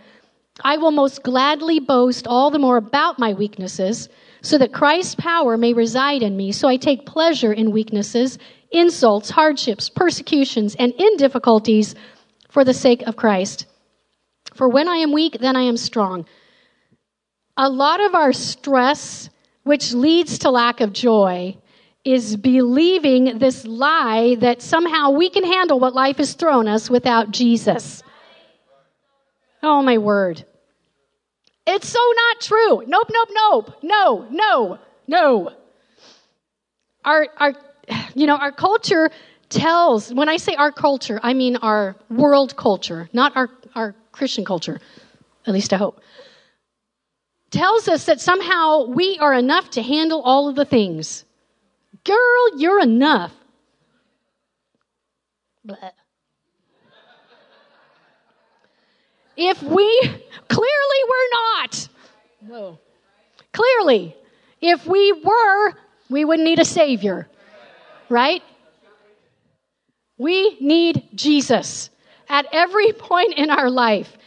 I 0.63 0.77
will 0.77 0.91
most 0.91 1.23
gladly 1.23 1.79
boast 1.79 2.27
all 2.27 2.49
the 2.49 2.59
more 2.59 2.77
about 2.77 3.19
my 3.19 3.33
weaknesses, 3.33 4.09
so 4.41 4.57
that 4.57 4.73
Christ's 4.73 5.15
power 5.15 5.57
may 5.57 5.73
reside 5.73 6.23
in 6.23 6.37
me. 6.37 6.51
So 6.51 6.67
I 6.67 6.77
take 6.77 7.05
pleasure 7.05 7.53
in 7.53 7.71
weaknesses, 7.71 8.39
insults, 8.71 9.29
hardships, 9.29 9.89
persecutions, 9.89 10.75
and 10.75 10.93
in 10.93 11.17
difficulties 11.17 11.95
for 12.49 12.63
the 12.63 12.73
sake 12.73 13.03
of 13.03 13.15
Christ. 13.15 13.65
For 14.53 14.67
when 14.67 14.87
I 14.87 14.97
am 14.97 15.11
weak, 15.11 15.37
then 15.39 15.55
I 15.55 15.63
am 15.63 15.77
strong. 15.77 16.25
A 17.57 17.69
lot 17.69 17.99
of 17.99 18.15
our 18.15 18.33
stress, 18.33 19.29
which 19.63 19.93
leads 19.93 20.39
to 20.39 20.51
lack 20.51 20.81
of 20.81 20.93
joy, 20.93 21.57
is 22.07 22.37
believing 22.37 23.37
this 23.37 23.65
lie 23.65 24.35
that 24.35 24.61
somehow 24.61 25.11
we 25.11 25.29
can 25.29 25.43
handle 25.43 25.79
what 25.79 25.93
life 25.93 26.17
has 26.17 26.33
thrown 26.33 26.67
us 26.67 26.89
without 26.89 27.31
Jesus. 27.31 28.01
Oh, 29.61 29.81
my 29.81 29.97
word. 29.97 30.45
It's 31.65 31.89
so 31.89 31.99
not 32.15 32.39
true. 32.39 32.83
Nope, 32.87 33.09
nope, 33.11 33.29
nope. 33.31 33.71
No, 33.83 34.25
no, 34.31 34.79
no. 35.05 35.51
Our, 37.03 37.27
our, 37.37 37.53
you 38.15 38.25
know, 38.25 38.37
our 38.37 38.53
culture 38.53 39.09
tells, 39.49 40.13
when 40.13 40.29
I 40.29 40.37
say 40.37 40.55
our 40.55 40.71
culture, 40.71 41.19
I 41.21 41.33
mean 41.33 41.57
our 41.57 41.97
world 42.09 42.55
culture, 42.55 43.09
not 43.11 43.35
our, 43.35 43.49
our 43.75 43.95
Christian 44.13 44.45
culture, 44.45 44.79
at 45.45 45.53
least 45.53 45.73
I 45.73 45.77
hope, 45.77 45.99
tells 47.51 47.89
us 47.89 48.05
that 48.05 48.21
somehow 48.21 48.85
we 48.85 49.17
are 49.19 49.33
enough 49.33 49.71
to 49.71 49.81
handle 49.81 50.21
all 50.21 50.47
of 50.47 50.55
the 50.55 50.65
things. 50.65 51.25
Girl, 52.07 52.57
you're 52.57 52.81
enough. 52.81 53.33
If 59.35 59.61
we, 59.61 59.99
clearly 60.47 61.01
we're 61.09 61.29
not. 61.33 61.89
No. 62.41 62.79
Clearly, 63.51 64.15
if 64.61 64.87
we 64.87 65.11
were, 65.11 65.73
we 66.09 66.23
wouldn't 66.23 66.45
need 66.45 66.59
a 66.59 66.65
Savior. 66.65 67.27
Right? 68.09 68.41
We 70.17 70.57
need 70.61 71.09
Jesus 71.13 71.89
at 72.29 72.45
every 72.53 72.93
point 72.93 73.33
in 73.33 73.49
our 73.49 73.69
life. 73.69 74.17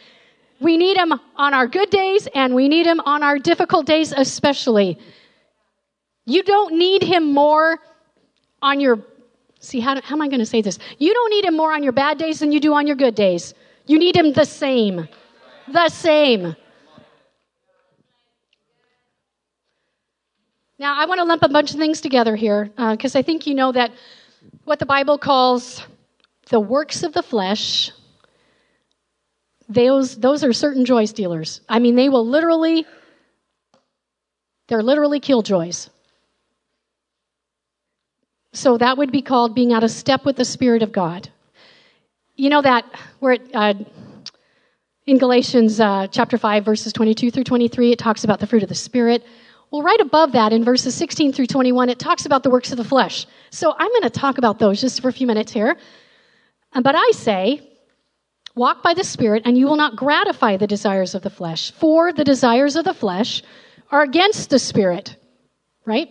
We 0.61 0.77
need 0.77 0.99
Him 0.99 1.14
on 1.37 1.55
our 1.55 1.66
good 1.66 1.88
days 1.88 2.29
and 2.35 2.55
we 2.55 2.69
need 2.69 2.87
Him 2.87 3.01
on 3.01 3.23
our 3.23 3.38
difficult 3.38 3.87
days, 3.87 4.12
especially. 4.12 4.99
You 6.26 6.42
don't 6.42 6.78
need 6.78 7.02
Him 7.02 7.33
more 7.33 7.78
on 8.62 8.80
your, 8.80 9.00
see, 9.59 9.80
how, 9.80 10.00
how 10.00 10.14
am 10.14 10.22
I 10.22 10.28
going 10.28 10.40
to 10.40 10.46
say 10.46 10.62
this? 10.62 10.78
You 10.98 11.12
don't 11.12 11.30
need 11.30 11.44
Him 11.44 11.56
more 11.56 11.72
on 11.72 11.83
your 11.83 11.92
bad 11.92 12.18
days 12.18 12.40
than 12.40 12.52
you 12.52 12.61
do 12.61 12.74
on 12.74 12.87
your 12.87 12.96
good 12.96 13.14
days. 13.14 13.54
You 13.90 13.98
need 13.98 14.14
him 14.14 14.33
the 14.33 14.44
same. 14.44 15.09
The 15.66 15.88
same. 15.88 16.54
Now, 20.78 20.96
I 20.96 21.06
want 21.06 21.18
to 21.18 21.24
lump 21.24 21.42
a 21.42 21.48
bunch 21.48 21.72
of 21.72 21.78
things 21.78 22.00
together 22.00 22.37
here 22.37 22.70
because 22.76 23.16
uh, 23.16 23.18
I 23.18 23.22
think 23.22 23.48
you 23.48 23.54
know 23.56 23.72
that 23.72 23.90
what 24.62 24.78
the 24.78 24.87
Bible 24.87 25.18
calls 25.18 25.85
the 26.50 26.61
works 26.61 27.02
of 27.02 27.12
the 27.12 27.22
flesh, 27.22 27.90
those, 29.68 30.16
those 30.16 30.44
are 30.44 30.52
certain 30.52 30.85
joy 30.85 31.04
stealers. 31.04 31.61
I 31.68 31.80
mean, 31.80 31.96
they 31.96 32.09
will 32.09 32.26
literally, 32.26 32.87
they're 34.68 34.85
literally 34.85 35.18
killjoys. 35.18 35.90
So 38.52 38.78
that 38.78 38.98
would 38.98 39.12
be 39.12 39.22
called 39.22 39.54
being 39.54 39.72
out 39.72 39.84
of 39.84 39.90
step 39.90 40.24
with 40.24 40.36
the 40.36 40.44
Spirit 40.44 40.82
of 40.82 40.92
God 40.92 41.30
you 42.40 42.48
know 42.48 42.62
that 42.62 42.86
where 43.18 43.34
it, 43.34 43.42
uh, 43.54 43.74
in 45.06 45.18
Galatians 45.18 45.78
uh, 45.78 46.06
chapter 46.10 46.38
5, 46.38 46.64
verses 46.64 46.92
22 46.92 47.30
through 47.30 47.44
23, 47.44 47.92
it 47.92 47.98
talks 47.98 48.24
about 48.24 48.40
the 48.40 48.46
fruit 48.46 48.62
of 48.62 48.68
the 48.70 48.74
Spirit. 48.74 49.24
Well, 49.70 49.82
right 49.82 50.00
above 50.00 50.32
that, 50.32 50.52
in 50.52 50.64
verses 50.64 50.94
16 50.94 51.32
through 51.32 51.46
21, 51.46 51.90
it 51.90 51.98
talks 51.98 52.24
about 52.24 52.42
the 52.42 52.50
works 52.50 52.72
of 52.72 52.78
the 52.78 52.84
flesh. 52.84 53.26
So 53.50 53.74
I'm 53.78 53.88
going 53.88 54.02
to 54.02 54.10
talk 54.10 54.38
about 54.38 54.58
those 54.58 54.80
just 54.80 55.02
for 55.02 55.08
a 55.08 55.12
few 55.12 55.26
minutes 55.26 55.52
here. 55.52 55.76
Uh, 56.72 56.80
but 56.80 56.94
I 56.96 57.10
say, 57.12 57.60
walk 58.54 58.82
by 58.82 58.94
the 58.94 59.04
Spirit, 59.04 59.42
and 59.44 59.58
you 59.58 59.66
will 59.66 59.76
not 59.76 59.96
gratify 59.96 60.56
the 60.56 60.66
desires 60.66 61.14
of 61.14 61.22
the 61.22 61.30
flesh. 61.30 61.72
For 61.72 62.12
the 62.12 62.24
desires 62.24 62.74
of 62.74 62.84
the 62.86 62.94
flesh 62.94 63.42
are 63.90 64.02
against 64.02 64.48
the 64.48 64.58
Spirit, 64.58 65.16
right? 65.84 66.08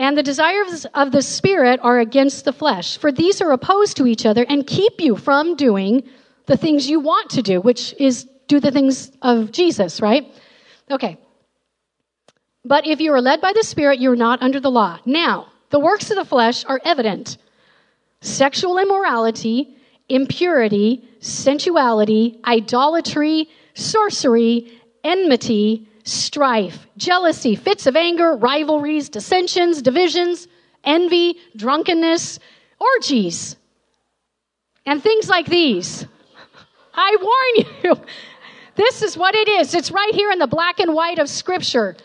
And 0.00 0.16
the 0.16 0.22
desires 0.22 0.86
of 0.94 1.12
the 1.12 1.20
Spirit 1.20 1.78
are 1.82 1.98
against 1.98 2.46
the 2.46 2.54
flesh. 2.54 2.96
For 2.96 3.12
these 3.12 3.42
are 3.42 3.52
opposed 3.52 3.98
to 3.98 4.06
each 4.06 4.24
other 4.24 4.46
and 4.48 4.66
keep 4.66 4.98
you 4.98 5.14
from 5.14 5.56
doing 5.56 6.04
the 6.46 6.56
things 6.56 6.88
you 6.88 7.00
want 7.00 7.28
to 7.32 7.42
do, 7.42 7.60
which 7.60 7.94
is 7.98 8.26
do 8.48 8.60
the 8.60 8.70
things 8.70 9.12
of 9.20 9.52
Jesus, 9.52 10.00
right? 10.00 10.24
Okay. 10.90 11.18
But 12.64 12.86
if 12.86 13.00
you 13.00 13.12
are 13.12 13.20
led 13.20 13.42
by 13.42 13.52
the 13.52 13.62
Spirit, 13.62 14.00
you're 14.00 14.16
not 14.16 14.40
under 14.40 14.58
the 14.58 14.70
law. 14.70 14.98
Now, 15.04 15.48
the 15.68 15.78
works 15.78 16.10
of 16.10 16.16
the 16.16 16.24
flesh 16.24 16.64
are 16.64 16.80
evident 16.82 17.36
sexual 18.22 18.78
immorality, 18.78 19.76
impurity, 20.08 21.04
sensuality, 21.20 22.40
idolatry, 22.46 23.50
sorcery, 23.74 24.80
enmity 25.04 25.89
strife, 26.10 26.86
jealousy, 26.96 27.54
fits 27.54 27.86
of 27.86 27.96
anger, 27.96 28.34
rivalries, 28.34 29.08
dissensions, 29.08 29.82
divisions, 29.82 30.48
envy, 30.84 31.38
drunkenness, 31.56 32.38
orgies, 32.78 33.56
and 34.86 35.02
things 35.02 35.28
like 35.28 35.46
these. 35.46 36.06
I 36.94 37.16
warn 37.20 37.66
you, 37.82 38.04
this 38.74 39.02
is 39.02 39.16
what 39.16 39.34
it 39.34 39.48
is. 39.48 39.74
It's 39.74 39.90
right 39.90 40.14
here 40.14 40.30
in 40.30 40.38
the 40.38 40.46
black 40.46 40.80
and 40.80 40.94
white 40.94 41.18
of 41.18 41.28
Scripture. 41.28 41.96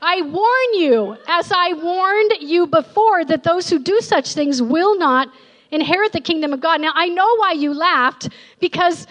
I 0.00 0.22
warn 0.22 0.74
you, 0.74 1.16
as 1.26 1.50
I 1.52 1.72
warned 1.72 2.32
you 2.40 2.66
before, 2.66 3.24
that 3.24 3.42
those 3.42 3.68
who 3.68 3.80
do 3.80 4.00
such 4.00 4.34
things 4.34 4.62
will 4.62 4.96
not 4.96 5.28
inherit 5.70 6.12
the 6.12 6.20
kingdom 6.20 6.52
of 6.52 6.60
God. 6.60 6.80
Now, 6.80 6.92
I 6.94 7.08
know 7.08 7.36
why 7.36 7.52
you 7.52 7.74
laughed, 7.74 8.28
because 8.60 9.06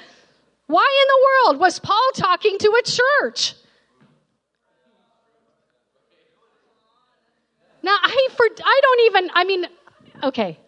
why 0.68 1.04
in 1.04 1.08
the 1.08 1.26
world 1.28 1.62
was 1.62 1.80
Paul 1.80 2.10
talking 2.14 2.58
to 2.58 2.80
a 2.80 2.84
church? 2.84 3.54
Now, 7.88 7.96
I, 8.04 8.28
for, 8.36 8.46
I 8.46 8.80
don't 8.84 9.00
even, 9.06 9.32
I 9.34 9.44
mean, 9.46 9.68
okay. 10.22 10.60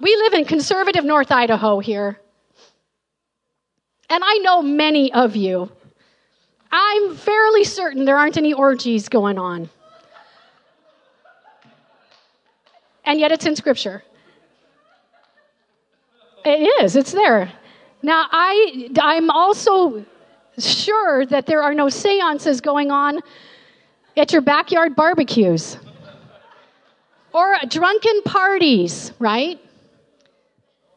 We 0.00 0.16
live 0.16 0.32
in 0.32 0.44
conservative 0.44 1.04
North 1.04 1.30
Idaho 1.30 1.78
here. 1.78 2.18
And 4.10 4.24
I 4.26 4.38
know 4.38 4.62
many 4.62 5.12
of 5.12 5.36
you. 5.36 5.70
I'm 6.72 7.14
fairly 7.14 7.62
certain 7.62 8.04
there 8.04 8.18
aren't 8.18 8.36
any 8.36 8.52
orgies 8.52 9.08
going 9.08 9.38
on. 9.38 9.70
And 13.04 13.20
yet 13.20 13.30
it's 13.30 13.46
in 13.46 13.54
Scripture. 13.54 14.02
It 16.44 16.82
is, 16.82 16.96
it's 16.96 17.12
there. 17.12 17.52
Now, 18.02 18.26
I, 18.32 18.90
I'm 19.00 19.30
also 19.30 20.04
sure 20.58 21.26
that 21.26 21.46
there 21.46 21.62
are 21.62 21.74
no 21.74 21.88
seances 21.88 22.60
going 22.60 22.90
on 22.90 23.20
at 24.16 24.32
your 24.32 24.42
backyard 24.42 24.96
barbecues 24.96 25.78
or 27.32 27.56
drunken 27.68 28.22
parties, 28.22 29.12
right? 29.18 29.58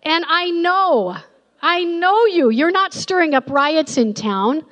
And 0.03 0.25
I 0.27 0.51
know, 0.51 1.17
I 1.61 1.83
know 1.83 2.25
you. 2.25 2.49
You're 2.49 2.71
not 2.71 2.93
stirring 2.93 3.33
up 3.33 3.49
riots 3.49 3.97
in 3.97 4.13
town. 4.13 4.65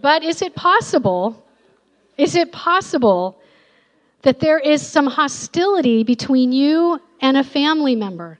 But 0.00 0.22
is 0.22 0.42
it 0.42 0.54
possible? 0.54 1.42
Is 2.16 2.36
it 2.36 2.52
possible 2.52 3.40
that 4.22 4.38
there 4.38 4.58
is 4.58 4.86
some 4.86 5.06
hostility 5.06 6.04
between 6.04 6.52
you 6.52 7.00
and 7.20 7.36
a 7.36 7.44
family 7.44 7.96
member? 7.96 8.38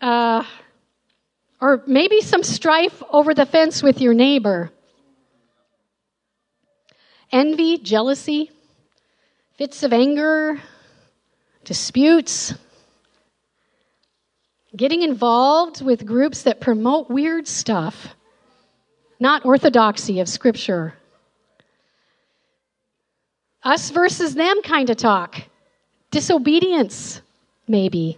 Uh, 0.00 0.44
or 1.60 1.82
maybe 1.86 2.20
some 2.20 2.42
strife 2.42 3.02
over 3.10 3.32
the 3.32 3.46
fence 3.46 3.82
with 3.82 4.00
your 4.00 4.12
neighbor 4.12 4.70
envy, 7.34 7.78
jealousy, 7.78 8.48
fits 9.58 9.82
of 9.82 9.92
anger, 9.92 10.60
disputes, 11.64 12.54
getting 14.76 15.02
involved 15.02 15.82
with 15.82 16.06
groups 16.06 16.42
that 16.42 16.60
promote 16.60 17.10
weird 17.10 17.48
stuff, 17.48 18.14
not 19.18 19.44
orthodoxy 19.44 20.20
of 20.20 20.28
Scripture. 20.28 20.94
Us 23.64 23.90
versus 23.90 24.34
them 24.34 24.62
kind 24.62 24.88
of 24.88 24.96
talk. 24.96 25.42
Disobedience, 26.12 27.20
maybe. 27.66 28.16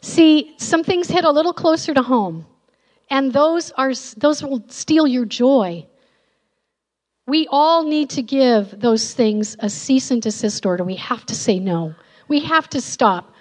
See, 0.00 0.54
some 0.58 0.82
things 0.82 1.08
hit 1.08 1.24
a 1.24 1.30
little 1.30 1.52
closer 1.52 1.94
to 1.94 2.02
home, 2.02 2.46
and 3.10 3.32
those, 3.32 3.70
are, 3.72 3.92
those 4.16 4.42
will 4.42 4.64
steal 4.68 5.06
your 5.06 5.24
joy 5.24 5.86
We 7.26 7.46
all 7.50 7.84
need 7.84 8.10
to 8.10 8.22
give 8.22 8.78
those 8.78 9.14
things 9.14 9.56
a 9.58 9.70
cease 9.70 10.10
and 10.10 10.20
desist 10.20 10.66
order. 10.66 10.84
We 10.84 10.96
have 10.96 11.24
to 11.26 11.34
say 11.34 11.58
no. 11.58 11.94
We 12.28 12.40
have 12.40 12.68
to 12.70 12.80
stop. 12.80 13.32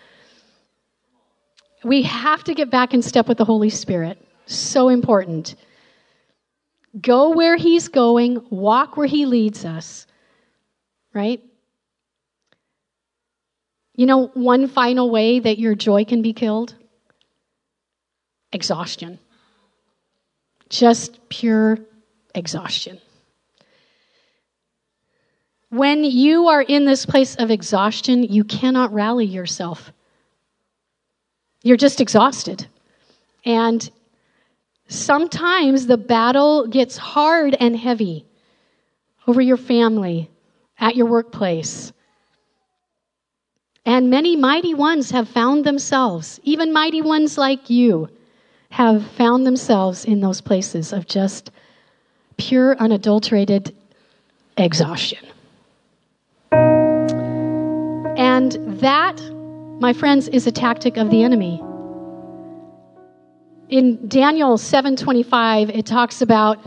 We 1.84 2.04
have 2.04 2.44
to 2.46 2.54
get 2.54 2.70
back 2.70 2.94
in 2.94 3.02
step 3.02 3.28
with 3.28 3.38
the 3.38 3.46
Holy 3.46 3.70
Spirit. 3.70 4.26
So 4.46 4.88
important. 4.88 5.56
Go 7.00 7.32
where 7.32 7.58
He's 7.58 7.90
going, 7.90 8.46
walk 8.50 8.96
where 8.96 9.08
He 9.08 9.26
leads 9.26 9.66
us, 9.66 10.08
right? 11.14 11.42
You 13.96 14.06
know, 14.06 14.28
one 14.28 14.68
final 14.68 15.10
way 15.10 15.40
that 15.40 15.60
your 15.60 15.76
joy 15.76 16.06
can 16.06 16.22
be 16.22 16.34
killed? 16.34 16.76
Exhaustion. 18.52 19.20
Just 20.70 21.30
pure 21.30 21.80
exhaustion. 22.34 23.00
When 25.74 26.03
you 26.03 26.49
are 26.49 26.61
in 26.61 26.86
this 26.86 27.03
place 27.03 27.36
of 27.36 27.49
exhaustion, 27.49 28.21
you 28.21 28.43
cannot 28.43 28.93
rally 28.93 29.26
yourself. 29.26 29.91
You're 31.63 31.78
just 31.78 31.99
exhausted. 31.99 32.67
And 33.43 33.89
sometimes 34.88 35.88
the 35.88 35.97
battle 35.97 36.67
gets 36.67 36.95
hard 36.95 37.57
and 37.59 37.76
heavy 37.76 38.24
over 39.26 39.41
your 39.41 39.57
family, 39.57 40.30
at 40.78 40.95
your 40.95 41.07
workplace. 41.07 41.91
And 43.84 44.11
many 44.11 44.36
mighty 44.36 44.76
ones 44.76 45.09
have 45.09 45.28
found 45.28 45.63
themselves, 45.63 46.39
even 46.43 46.71
mighty 46.71 47.01
ones 47.01 47.36
like 47.36 47.71
you, 47.71 48.09
have 48.69 49.03
found 49.13 49.47
themselves 49.47 50.05
in 50.05 50.21
those 50.21 50.39
places 50.39 50.93
of 50.93 51.07
just 51.07 51.49
pure, 52.38 52.78
unadulterated 52.78 53.76
exhaustion. 54.55 55.33
And 58.24 58.80
that 58.80 59.19
my 59.84 59.91
friends, 59.91 60.30
is 60.30 60.47
a 60.47 60.51
tactic 60.51 60.95
of 60.95 61.09
the 61.09 61.24
enemy. 61.24 61.61
In 63.67 64.07
Daniel 64.07 64.57
7:25, 64.57 65.69
it 65.69 65.86
talks 65.86 66.21
about 66.21 66.63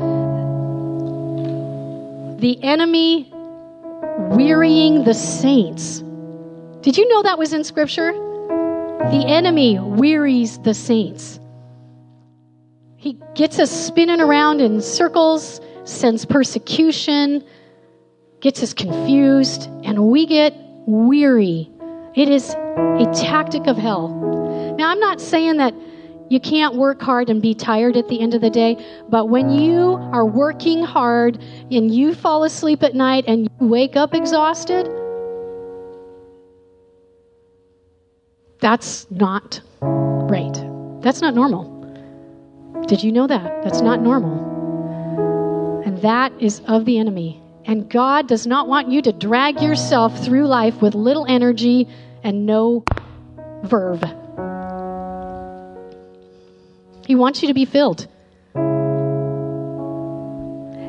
the 2.41 2.59
enemy 2.63 3.33
wearying 4.33 5.05
the 5.05 5.15
saints. 5.15 6.03
Did 6.83 6.99
you 6.99 7.09
know 7.09 7.23
that 7.23 7.39
was 7.39 7.55
in 7.55 7.65
scripture? 7.65 8.13
The 8.13 9.25
enemy 9.27 9.79
wearies 9.79 10.59
the 10.59 10.75
saints. 10.75 11.41
He 12.97 13.19
gets 13.35 13.59
us 13.59 13.71
spinning 13.71 14.21
around 14.21 14.61
in 14.61 14.83
circles, 14.83 15.63
sends 15.85 16.27
persecution, 16.27 17.43
gets 18.41 18.63
us 18.63 18.75
confused, 18.75 19.71
and 19.85 20.09
we 20.09 20.27
get 20.27 20.55
weary. 20.87 21.71
It 22.15 22.29
is 22.29 22.51
a 22.51 23.11
tactic 23.15 23.67
of 23.67 23.77
hell. 23.77 24.75
Now, 24.79 24.91
I'm 24.91 25.01
not 25.01 25.21
saying 25.21 25.59
that 25.59 25.75
you 26.29 26.41
can't 26.41 26.75
work 26.75 27.01
hard 27.01 27.31
and 27.31 27.41
be 27.41 27.55
tired 27.55 27.97
at 27.97 28.09
the 28.09 28.21
end 28.21 28.35
of 28.35 28.41
the 28.41 28.51
day, 28.51 28.77
but 29.09 29.29
when 29.29 29.51
you 29.51 29.99
are 30.13 30.25
working 30.25 30.83
hard 30.83 31.39
and 31.71 31.95
you 31.95 32.15
fall 32.15 32.43
asleep 32.45 32.83
at 32.83 32.95
night 32.95 33.25
and 33.29 33.45
you 33.45 33.67
wake 33.67 33.97
up 33.97 34.15
exhausted, 34.15 34.89
that's 38.61 39.09
not 39.11 39.61
right. 39.81 40.55
That's 41.03 41.21
not 41.21 41.35
normal. 41.35 41.73
Did 42.89 43.03
you 43.03 43.13
know 43.13 43.27
that? 43.27 43.63
That's 43.63 43.81
not 43.81 44.01
normal. 44.01 45.83
And 45.85 45.99
that 46.03 46.33
is 46.41 46.61
of 46.67 46.85
the 46.85 46.99
enemy. 46.99 47.41
And 47.67 47.91
God 47.91 48.29
does 48.29 48.47
not 48.47 48.69
want 48.69 48.89
you 48.89 49.03
to 49.03 49.13
drag 49.13 49.61
yourself 49.61 50.25
through 50.25 50.47
life 50.47 50.81
with 50.81 50.95
little 50.95 51.27
energy 51.29 51.89
and 52.23 52.47
no 52.47 52.85
verve. 53.65 54.05
He 57.07 57.17
wants 57.17 57.43
you 57.43 57.49
to 57.49 57.55
be 57.55 57.65
filled. 57.65 58.07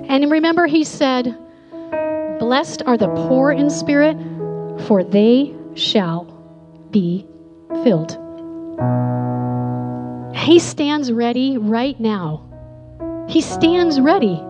And 0.10 0.32
remember, 0.32 0.68
he 0.68 0.84
said, 0.84 1.36
Blessed 2.40 2.84
are 2.86 2.98
the 2.98 3.10
poor 3.28 3.52
in 3.52 3.72
spirit, 3.72 4.16
for 4.88 5.04
they 5.04 5.56
shall 5.74 6.26
be 6.92 7.28
filled. 7.84 8.12
He 10.36 10.60
stands 10.60 11.12
ready 11.12 11.58
right 11.58 12.00
now. 12.00 12.44
He 13.28 13.42
stands 13.42 14.00
ready. 14.00 14.42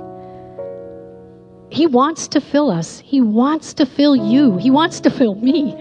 He 1.69 1.85
wants 1.85 2.27
to 2.29 2.41
fill 2.41 2.71
us. 2.71 2.99
He 2.99 3.21
wants 3.21 3.73
to 3.75 3.85
fill 3.85 4.15
you. 4.15 4.57
He 4.57 4.71
wants 4.71 4.99
to 5.01 5.09
fill 5.09 5.35
me. 5.35 5.75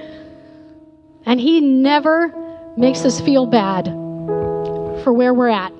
And 1.24 1.40
He 1.40 1.60
never 1.60 2.34
makes 2.76 3.04
us 3.04 3.20
feel 3.20 3.46
bad 3.46 3.86
for 5.02 5.12
where 5.12 5.32
we're 5.32 5.48
at. 5.48 5.72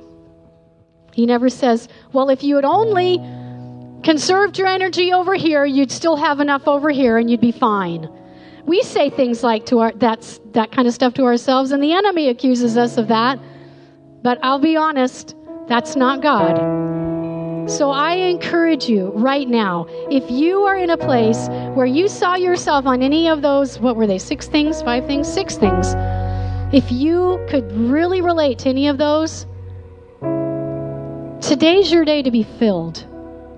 He 1.13 1.27
never 1.27 1.49
says, 1.49 1.89
Well, 2.13 2.31
if 2.31 2.43
you 2.43 2.57
had 2.57 2.65
only 2.65 3.19
conserved 4.03 4.59
your 4.59 4.69
energy 4.69 5.13
over 5.13 5.35
here, 5.35 5.65
you'd 5.65 5.91
still 5.91 6.17
have 6.17 6.41
enough 6.41 6.69
over 6.69 6.91
here 6.91 7.19
and 7.19 7.31
you'd 7.31 7.41
be 7.41 7.53
fine. 7.53 8.09
We 8.67 8.83
say 8.83 9.11
things 9.11 9.43
like 9.43 9.67
to 9.67 9.79
our 9.81 9.93
that's 9.93 10.41
that 10.53 10.73
kind 10.73 10.87
of 10.89 10.95
stuff 10.95 11.15
to 11.15 11.23
ourselves, 11.25 11.71
and 11.71 11.83
the 11.83 11.93
enemy 11.93 12.29
accuses 12.29 12.77
us 12.77 12.99
of 12.99 13.09
that. 13.09 13.39
But 14.23 14.39
I'll 14.43 14.59
be 14.59 14.77
honest, 14.77 15.37
that's 15.69 15.97
not 15.97 16.21
God. 16.21 16.96
So 17.67 17.91
I 17.91 18.13
encourage 18.13 18.89
you 18.89 19.09
right 19.09 19.49
now, 19.49 19.87
if 20.09 20.31
you 20.31 20.61
are 20.63 20.77
in 20.77 20.91
a 20.91 20.97
place 20.97 21.49
where 21.75 21.85
you 21.85 22.07
saw 22.07 22.37
yourself 22.37 22.87
on 22.87 23.03
any 23.03 23.29
of 23.29 23.43
those, 23.43 23.81
what 23.81 23.97
were 23.97 24.07
they, 24.07 24.19
six 24.19 24.47
things, 24.47 24.83
five 24.83 25.05
things, 25.07 25.27
six 25.27 25.57
things, 25.57 25.95
if 26.73 26.93
you 26.93 27.45
could 27.49 27.71
really 27.73 28.21
relate 28.21 28.61
to 28.61 28.69
any 28.69 28.87
of 28.87 28.99
those, 28.99 29.47
today's 31.41 31.91
your 31.91 32.05
day 32.05 32.23
to 32.23 32.31
be 32.31 32.45
filled. 32.45 33.05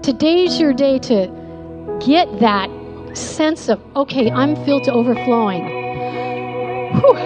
Today's 0.03 0.59
your 0.59 0.73
day 0.73 0.99
to 1.01 1.99
get 2.05 2.41
that 2.41 2.71
sense 3.13 3.69
of, 3.69 3.79
okay, 3.95 4.31
I'm 4.31 4.57
filled 4.65 4.85
to 4.85 4.93
overflowing. 4.93 5.65
Whew. 6.95 7.19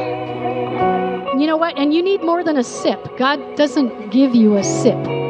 You 1.40 1.46
know 1.46 1.56
what? 1.56 1.78
And 1.78 1.94
you 1.94 2.02
need 2.02 2.22
more 2.24 2.42
than 2.42 2.56
a 2.56 2.64
sip. 2.64 3.16
God 3.16 3.56
doesn't 3.56 4.10
give 4.10 4.34
you 4.34 4.56
a 4.56 4.64
sip. 4.64 5.21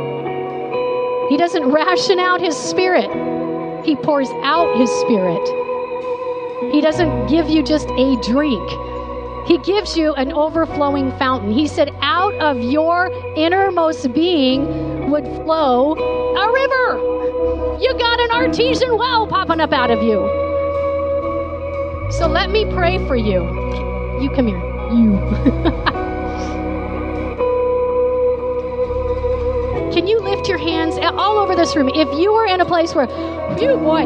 He 1.32 1.38
doesn't 1.38 1.64
ration 1.64 2.20
out 2.20 2.42
His 2.42 2.54
Spirit, 2.54 3.08
He 3.86 3.96
pours 3.96 4.28
out 4.42 4.76
His 4.76 4.90
Spirit. 5.00 5.40
He 6.70 6.82
doesn't 6.82 7.26
give 7.28 7.48
you 7.48 7.62
just 7.62 7.88
a 7.88 8.20
drink. 8.20 8.70
He 9.48 9.56
gives 9.56 9.96
you 9.96 10.12
an 10.12 10.34
overflowing 10.34 11.10
fountain. 11.12 11.50
He 11.50 11.66
said, 11.66 11.90
Out 12.02 12.34
of 12.34 12.60
your 12.60 13.10
innermost 13.34 14.12
being 14.12 15.10
would 15.10 15.24
flow 15.24 15.94
a 15.94 16.52
river. 16.52 17.78
You 17.80 17.94
got 17.98 18.20
an 18.20 18.30
artesian 18.32 18.98
well 18.98 19.26
popping 19.26 19.60
up 19.60 19.72
out 19.72 19.90
of 19.90 20.02
you. 20.02 20.18
So 22.12 22.28
let 22.28 22.50
me 22.50 22.70
pray 22.74 22.98
for 23.06 23.16
you. 23.16 23.40
You 24.20 24.28
come 24.36 24.48
here. 24.48 24.60
You. 24.92 25.82
lift 30.42 30.48
your 30.48 30.58
hands 30.58 30.98
all 30.98 31.38
over 31.38 31.54
this 31.54 31.76
room? 31.76 31.88
If 31.88 32.18
you 32.18 32.32
are 32.32 32.46
in 32.46 32.60
a 32.60 32.64
place 32.64 32.96
where, 32.96 33.06
you 33.60 33.76
boy, 33.76 34.02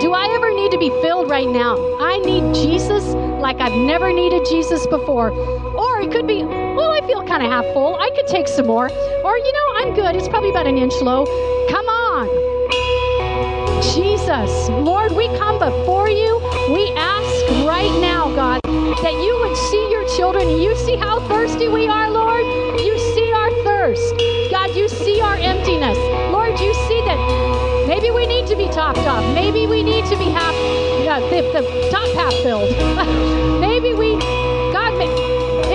do 0.00 0.12
I 0.12 0.32
ever 0.36 0.54
need 0.54 0.70
to 0.70 0.78
be 0.78 0.88
filled 1.02 1.28
right 1.28 1.48
now? 1.48 1.74
I 1.98 2.18
need 2.18 2.54
Jesus 2.54 3.02
like 3.42 3.60
I've 3.60 3.72
never 3.72 4.12
needed 4.12 4.46
Jesus 4.48 4.86
before. 4.86 5.32
Or 5.32 6.00
it 6.00 6.12
could 6.12 6.28
be, 6.28 6.44
well, 6.44 6.92
I 6.92 7.00
feel 7.08 7.24
kind 7.26 7.42
of 7.42 7.50
half 7.50 7.64
full. 7.74 7.96
I 7.96 8.10
could 8.10 8.28
take 8.28 8.46
some 8.46 8.68
more. 8.68 8.88
Or, 9.24 9.36
you 9.36 9.52
know, 9.52 9.66
I'm 9.74 9.94
good. 9.94 10.14
It's 10.14 10.28
probably 10.28 10.50
about 10.50 10.68
an 10.68 10.78
inch 10.78 10.94
low. 11.02 11.24
Come 11.70 11.86
on. 11.88 12.28
Jesus, 13.82 14.68
Lord, 14.68 15.10
we 15.10 15.26
come 15.38 15.58
before 15.58 16.08
you. 16.08 16.38
We 16.70 16.92
ask 16.94 17.66
right 17.66 17.98
now, 18.00 18.32
God, 18.36 18.60
that 19.02 19.14
you 19.14 19.36
would 19.40 19.56
see 19.56 19.90
your 19.90 20.06
children. 20.16 20.60
You 20.60 20.76
see 20.76 20.94
how 20.94 21.18
thirsty 21.26 21.66
we 21.66 21.88
are, 21.88 22.10
Lord. 22.10 22.46
You 22.78 22.96
see 22.96 23.32
our 23.32 23.50
thirst. 23.64 24.35
You 24.76 24.88
see 24.88 25.22
our 25.22 25.36
emptiness. 25.36 25.96
Lord, 26.30 26.60
you 26.60 26.74
see 26.74 27.00
that 27.06 27.16
maybe 27.88 28.10
we 28.10 28.26
need 28.26 28.46
to 28.48 28.54
be 28.54 28.68
topped 28.68 28.98
off. 28.98 29.24
Maybe 29.34 29.66
we 29.66 29.82
need 29.82 30.04
to 30.04 30.18
be 30.18 30.26
half, 30.26 30.52
yeah, 31.02 31.18
the, 31.18 31.40
the 31.50 31.88
top 31.90 32.06
half 32.10 32.34
filled. 32.42 32.70
maybe 33.60 33.94
we, 33.94 34.18
God, 34.74 34.92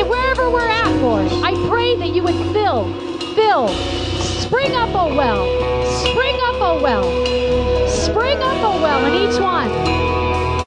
wherever 0.07 0.51
we're 0.51 0.69
at, 0.69 1.01
Lord, 1.01 1.27
I 1.43 1.51
pray 1.67 1.95
that 1.97 2.09
you 2.09 2.21
would 2.21 2.35
fill, 2.53 2.93
fill, 3.33 3.69
spring 4.19 4.75
up 4.75 4.89
a 4.89 5.15
well, 5.15 5.47
spring 6.05 6.39
up 6.43 6.61
a 6.61 6.83
well, 6.83 7.87
spring 7.87 8.37
up 8.37 8.57
a 8.57 8.81
well 8.83 9.03
in 9.07 9.13
each 9.15 9.41
one. 9.41 10.10